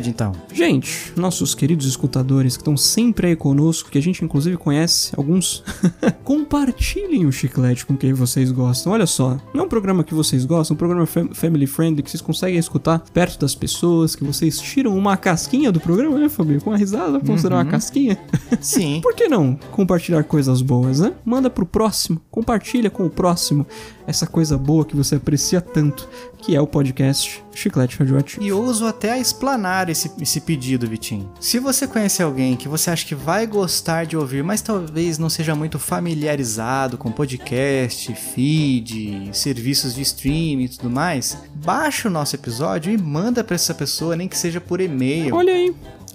Então. 0.08 0.32
Gente, 0.52 1.12
nossos 1.14 1.54
queridos 1.54 1.86
escutadores 1.86 2.56
que 2.56 2.62
estão 2.62 2.76
sempre 2.76 3.26
aí 3.28 3.36
conosco, 3.36 3.90
que 3.90 3.98
a 3.98 4.02
gente 4.02 4.24
inclusive 4.24 4.56
conhece 4.56 5.12
alguns, 5.16 5.62
compartilhem 6.24 7.26
o 7.26 7.32
chiclete 7.32 7.84
com 7.84 7.96
quem 7.96 8.12
vocês 8.14 8.50
gostam. 8.50 8.92
Olha 8.92 9.06
só, 9.06 9.36
não 9.52 9.64
é 9.64 9.66
um 9.66 9.68
programa 9.68 10.02
que 10.02 10.14
vocês 10.14 10.44
gostam, 10.44 10.74
é 10.74 10.76
um 10.76 10.78
programa 10.78 11.06
fam- 11.06 11.28
family 11.34 11.66
friendly 11.66 12.02
que 12.02 12.10
vocês 12.10 12.20
conseguem 12.20 12.58
escutar 12.58 12.98
perto 13.12 13.38
das 13.38 13.54
pessoas, 13.54 14.16
que 14.16 14.24
vocês 14.24 14.58
tiram 14.58 14.96
uma 14.96 15.16
casquinha 15.16 15.70
do 15.70 15.78
programa, 15.80 16.18
né, 16.18 16.28
Fabio? 16.28 16.60
Com 16.62 16.72
a 16.72 16.76
risada, 16.76 17.20
considerar 17.20 17.56
uma 17.56 17.64
Uhum. 17.64 17.70
casquinha. 17.70 18.18
Sim. 18.60 19.00
Por 19.02 19.14
que 19.14 19.28
não 19.28 19.54
compartilhar 19.70 20.24
coisas 20.24 20.62
boas, 20.62 21.00
né? 21.00 21.12
Manda 21.24 21.50
pro 21.50 21.66
próximo, 21.66 22.20
compartilha 22.30 22.88
com 22.88 23.04
o 23.04 23.10
próximo 23.10 23.66
essa 24.06 24.26
coisa 24.26 24.56
boa 24.58 24.84
que 24.84 24.96
você 24.96 25.16
aprecia 25.16 25.60
tanto, 25.60 26.08
que 26.38 26.54
é 26.54 26.60
o 26.60 26.66
podcast 26.66 27.42
Chiclete 27.54 27.98
Radioativo. 27.98 28.42
E 28.42 28.52
ouso 28.52 28.86
até 28.86 29.12
a 29.12 29.18
explanar 29.18 29.88
esse, 29.88 30.10
esse 30.20 30.40
pedido, 30.40 30.86
Vitinho. 30.86 31.30
Se 31.40 31.58
você 31.58 31.86
conhece 31.86 32.22
alguém 32.22 32.56
que 32.56 32.68
você 32.68 32.90
acha 32.90 33.06
que 33.06 33.14
vai 33.14 33.46
gostar 33.46 34.04
de 34.04 34.16
ouvir, 34.16 34.42
mas 34.42 34.60
talvez 34.60 35.18
não 35.18 35.30
seja 35.30 35.54
muito 35.54 35.78
familiarizado 35.78 36.98
com 36.98 37.10
podcast, 37.10 38.14
feed, 38.14 39.30
serviços 39.32 39.94
de 39.94 40.02
streaming 40.02 40.64
e 40.64 40.68
tudo 40.68 40.90
mais, 40.90 41.36
baixa 41.54 42.08
o 42.08 42.10
nosso 42.10 42.36
episódio 42.36 42.92
e 42.92 42.98
manda 42.98 43.42
pra 43.42 43.54
essa 43.54 43.74
pessoa, 43.74 44.16
nem 44.16 44.28
que 44.28 44.36
seja 44.36 44.60
por 44.60 44.80
e-mail. 44.80 45.34
Olha 45.34 45.52
aí. 45.52 45.74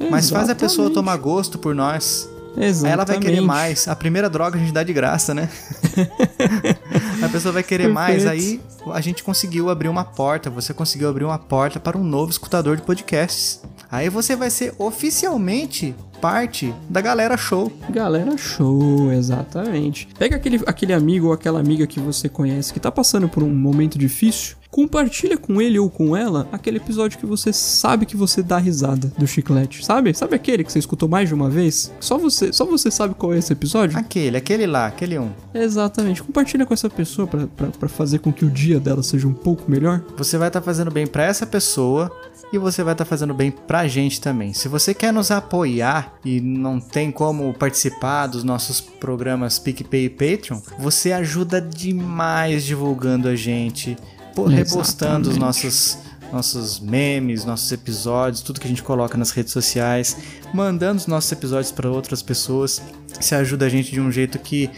Mas 0.10 0.30
faz 0.30 0.49
a 0.49 0.56
pessoa 0.56 0.86
Exatamente. 0.86 0.93
tomar 0.93 1.17
gosto 1.17 1.58
por 1.58 1.75
nós. 1.75 2.30
Exatamente. 2.59 2.85
Aí 2.85 2.91
ela 2.91 3.05
vai 3.05 3.19
querer 3.19 3.41
mais. 3.41 3.87
A 3.87 3.95
primeira 3.95 4.29
droga 4.29 4.57
a 4.57 4.59
gente 4.59 4.73
dá 4.73 4.83
de 4.83 4.91
graça, 4.91 5.33
né? 5.33 5.49
a 7.23 7.29
pessoa 7.29 7.53
vai 7.53 7.63
querer 7.63 7.87
mais. 7.87 8.25
Aí 8.25 8.59
a 8.91 8.99
gente 8.99 9.23
conseguiu 9.23 9.69
abrir 9.69 9.87
uma 9.87 10.03
porta. 10.03 10.49
Você 10.49 10.73
conseguiu 10.73 11.07
abrir 11.07 11.23
uma 11.23 11.39
porta 11.39 11.79
para 11.79 11.97
um 11.97 12.03
novo 12.03 12.31
escutador 12.31 12.75
de 12.75 12.83
podcasts. 12.83 13.61
Aí 13.89 14.09
você 14.09 14.35
vai 14.35 14.49
ser 14.49 14.73
oficialmente 14.77 15.95
parte 16.19 16.73
da 16.89 17.01
galera 17.01 17.37
show. 17.37 17.71
Galera 17.89 18.37
show, 18.37 19.11
exatamente. 19.11 20.07
Pega 20.17 20.35
aquele, 20.35 20.61
aquele 20.67 20.93
amigo 20.93 21.27
ou 21.27 21.33
aquela 21.33 21.59
amiga 21.59 21.87
que 21.87 21.99
você 21.99 22.27
conhece 22.27 22.73
que 22.73 22.79
tá 22.79 22.91
passando 22.91 23.29
por 23.29 23.41
um 23.41 23.49
momento 23.49 23.97
difícil, 23.97 24.57
compartilha 24.71 25.38
com 25.38 25.62
ele 25.62 25.79
ou 25.79 25.89
com 25.89 26.15
ela 26.15 26.47
aquele 26.51 26.77
episódio 26.77 27.17
que 27.17 27.25
você 27.25 27.51
sabe 27.51 28.05
que 28.05 28.15
você 28.15 28.41
dá 28.41 28.58
risada 28.58 29.12
do 29.17 29.27
chiclete, 29.27 29.84
sabe? 29.86 30.13
Sabe 30.13 30.36
aquele 30.36 30.63
que 30.63 30.71
você 30.71 30.79
escutou 30.79 31.10
mais 31.10 31.27
de 31.27 31.36
uma 31.36 31.49
vez? 31.49 31.91
Só 31.99 32.17
você, 32.17 32.53
só 32.53 32.65
você 32.65 32.91
sabe 32.91 33.15
qual 33.15 33.34
é 33.34 33.38
esse 33.38 33.53
episódio? 33.53 33.97
Aquele, 33.97 34.38
aquele 34.38 34.67
lá, 34.67 34.88
aquele 34.88 35.17
um. 35.17 35.32
Exatamente. 35.53 36.23
Compartilha 36.23 36.65
com 36.65 36.73
essa 36.73 36.89
pessoa 36.89 37.27
pra 37.27 37.89
fazer 37.89 38.19
com 38.19 38.32
que 38.32 38.45
o 38.45 38.49
dia 38.49 38.79
dela 38.79 39.03
seja 39.03 39.27
um 39.27 39.34
pouco 39.34 39.69
melhor. 39.69 40.03
Você 40.17 40.38
vai 40.38 40.49
estar 40.49 40.62
fazendo 40.62 40.91
bem 40.91 41.08
para 41.08 41.23
essa 41.23 41.45
pessoa 41.45 42.12
e 42.51 42.58
você 42.58 42.84
vai 42.84 42.93
estar 42.93 43.05
fazendo 43.05 43.34
bem 43.34 43.51
pra 43.51 43.88
gente 43.88 44.19
também. 44.19 44.53
Se 44.53 44.67
você 44.67 44.93
quer 44.93 45.13
nos 45.13 45.32
apoiar 45.32 46.15
e 46.25 46.41
não 46.41 46.79
tem 46.79 47.12
como 47.12 47.53
participar 47.53 48.27
dos 48.27 48.43
nossos 48.43 48.82
programas 48.82 49.60
PicPay 49.60 50.05
e 50.05 50.10
Patreon, 50.10 50.60
você 50.77 51.12
ajuda 51.12 51.62
demais 51.62 52.63
divulgando 52.63 53.27
a 53.27 53.36
gente, 53.36 53.95
repostando 54.45 55.30
os 55.30 55.38
nossos 55.38 55.97
nossos 56.32 56.80
memes, 56.80 57.43
nossos 57.43 57.71
episódios, 57.71 58.41
tudo 58.41 58.60
que 58.60 58.67
a 58.67 58.69
gente 58.69 58.84
coloca 58.84 59.17
nas 59.17 59.32
redes 59.32 59.52
sociais, 59.52 60.15
mandando 60.54 60.97
os 60.97 61.08
nossos 61.08 61.32
episódios 61.32 61.71
para 61.71 61.89
outras 61.89 62.21
pessoas. 62.21 62.82
Você 63.19 63.34
ajuda 63.34 63.65
a 63.65 63.69
gente 63.69 63.91
de 63.91 63.99
um 63.99 64.12
jeito 64.12 64.38
que 64.38 64.69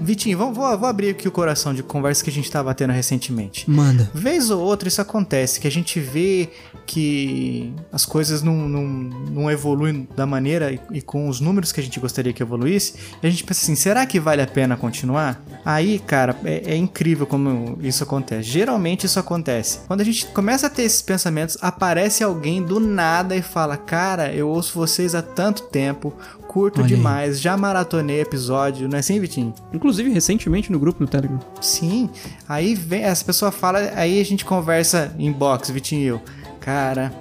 Vitinho, 0.00 0.36
vamos, 0.38 0.56
vou, 0.56 0.78
vou 0.78 0.88
abrir 0.88 1.10
aqui 1.10 1.26
o 1.26 1.32
coração 1.32 1.74
de 1.74 1.82
conversa 1.82 2.22
que 2.22 2.30
a 2.30 2.32
gente 2.32 2.50
tava 2.50 2.74
tendo 2.74 2.92
recentemente. 2.92 3.68
Manda. 3.70 4.10
Vez 4.14 4.50
ou 4.50 4.60
outra 4.60 4.88
isso 4.88 5.00
acontece, 5.00 5.60
que 5.60 5.66
a 5.66 5.70
gente 5.70 6.00
vê 6.00 6.48
que 6.86 7.72
as 7.92 8.04
coisas 8.06 8.42
não, 8.42 8.68
não, 8.68 8.84
não 8.84 9.50
evoluem 9.50 10.08
da 10.16 10.26
maneira 10.26 10.72
e, 10.72 10.80
e 10.92 11.02
com 11.02 11.28
os 11.28 11.40
números 11.40 11.72
que 11.72 11.80
a 11.80 11.82
gente 11.82 11.98
gostaria 11.98 12.32
que 12.32 12.42
evoluísse, 12.42 12.94
e 13.22 13.26
a 13.26 13.30
gente 13.30 13.44
pensa 13.44 13.62
assim, 13.62 13.74
será 13.74 14.06
que 14.06 14.20
vale 14.20 14.42
a 14.42 14.46
pena 14.46 14.76
continuar? 14.76 15.42
Aí, 15.64 15.98
cara, 15.98 16.36
é, 16.44 16.72
é 16.72 16.76
incrível 16.76 17.26
como 17.26 17.78
isso 17.80 18.02
acontece. 18.02 18.48
Geralmente 18.48 19.06
isso 19.06 19.18
acontece. 19.18 19.80
Quando 19.86 20.00
a 20.00 20.04
gente 20.04 20.26
começa 20.26 20.66
a 20.66 20.70
ter 20.70 20.82
esses 20.82 21.02
pensamentos, 21.02 21.56
aparece 21.60 22.22
alguém 22.22 22.62
do 22.62 22.78
nada 22.78 23.34
e 23.34 23.42
fala, 23.42 23.76
cara, 23.76 24.32
eu 24.32 24.48
ouço 24.48 24.78
vocês 24.78 25.14
há 25.14 25.22
tanto 25.22 25.64
tempo, 25.64 26.14
curto 26.56 26.80
Olha 26.80 26.86
aí. 26.88 26.96
demais, 26.96 27.38
já 27.38 27.54
maratonei 27.54 28.22
episódio, 28.22 28.88
não 28.88 28.96
é 28.96 29.00
assim, 29.00 29.20
Vitinho? 29.20 29.52
Inclusive, 29.74 30.08
recentemente 30.10 30.72
no 30.72 30.78
grupo 30.78 31.02
no 31.02 31.06
Telegram. 31.06 31.38
Sim. 31.60 32.08
Aí 32.48 32.74
vem, 32.74 33.02
essa 33.02 33.22
pessoa 33.22 33.52
fala, 33.52 33.78
aí 33.94 34.18
a 34.18 34.24
gente 34.24 34.42
conversa 34.42 35.14
em 35.18 35.30
box, 35.30 35.70
Vitinho 35.70 36.00
e 36.00 36.06
eu. 36.06 36.20
Cara, 36.58 37.12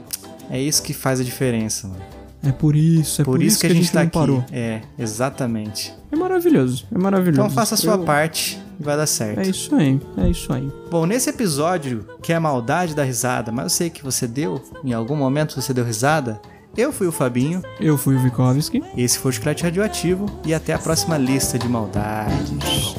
é 0.50 0.58
isso 0.62 0.82
que 0.82 0.93
faz 0.93 1.19
a 1.19 1.24
diferença, 1.26 1.86
mano. 1.86 2.00
É 2.43 2.52
por 2.54 2.78
isso, 2.78 3.21
é 3.21 3.26
por, 3.26 3.32
Por 3.32 3.43
isso 3.43 3.60
que 3.60 3.65
a 3.65 3.74
gente 3.74 3.91
tá 3.91 4.00
não 4.00 4.08
aqui. 4.08 4.13
parou. 4.17 4.45
É, 4.54 4.82
exatamente. 4.98 5.93
É 6.12 6.15
maravilhoso, 6.15 6.86
é 6.93 6.98
maravilhoso. 6.98 7.41
Então 7.41 7.50
faça 7.50 7.74
a 7.76 7.78
sua 7.78 7.95
Eu- 7.95 8.04
parte 8.04 8.58
e 8.80 8.84
vai 8.84 8.95
dar 8.95 9.06
certo. 9.08 9.39
É 9.39 9.48
isso 9.50 9.76
aí, 9.76 10.00
é 10.17 10.30
isso 10.30 10.54
aí. 10.54 10.71
Bom, 10.89 11.05
nesse 11.05 11.30
episódio, 11.30 12.05
que 12.22 12.32
é 12.32 12.36
a 12.38 12.39
maldade 12.39 12.95
da 12.95 13.03
risada, 13.03 13.51
mas 13.51 13.64
eu 13.66 13.70
sei 13.70 13.89
que 13.89 14.01
você 14.03 14.28
deu, 14.28 14.64
em 14.84 14.93
algum 14.93 15.16
momento 15.18 15.60
você 15.60 15.74
deu 15.74 15.84
risada. 15.84 16.39
Eu 16.78 16.91
fui 16.91 17.07
o 17.07 17.11
Fabinho. 17.11 17.61
Eu 17.80 17.97
fui 17.97 18.15
o 18.15 18.19
Vikovski. 18.19 18.84
Esse 18.97 19.17
foi 19.17 19.32
o 19.32 19.34
Chiclete 19.34 19.63
Radioativo. 19.63 20.26
E 20.45 20.53
até 20.53 20.73
a 20.73 20.80
próxima 20.80 21.17
lista 21.17 21.57
de 21.57 21.69
maldades. 21.69 22.95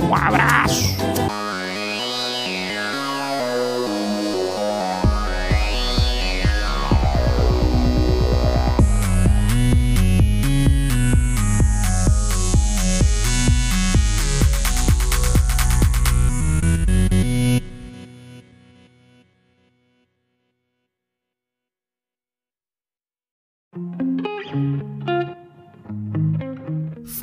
Um 0.00 0.14
abraço! 0.14 1.47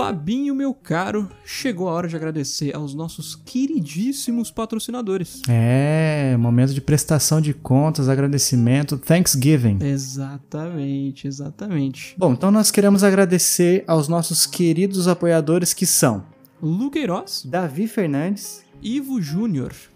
Fabinho, 0.06 0.54
meu 0.54 0.72
caro, 0.72 1.28
chegou 1.44 1.90
a 1.90 1.94
hora 1.94 2.08
de 2.08 2.16
agradecer 2.16 2.76
aos 2.76 2.94
nossos 2.94 3.34
queridíssimos 3.34 4.52
patrocinadores. 4.52 5.42
É, 5.50 6.38
momento 6.38 6.76
de 6.76 6.80
prestação 6.80 7.42
de 7.42 7.56
contas, 7.56 8.08
agradecimento, 8.08 9.00
Thanksgiving. 9.00 9.80
Exatamente, 9.82 11.28
exatamente. 11.28 12.14
Bom, 12.20 12.34
então 12.34 12.52
nós 12.52 12.70
queremos 12.70 13.04
agradecer 13.04 13.84
aos 13.88 14.08
nossos 14.08 14.46
queridos 14.46 15.08
apoiadores 15.08 15.74
que 15.74 15.88
são 15.88 16.24
Lu 16.62 16.92
Queiroz, 16.92 17.44
Davi 17.44 17.88
Fernandes, 17.88 18.64
Ivo 18.84 19.20
Júnior, 19.20 19.74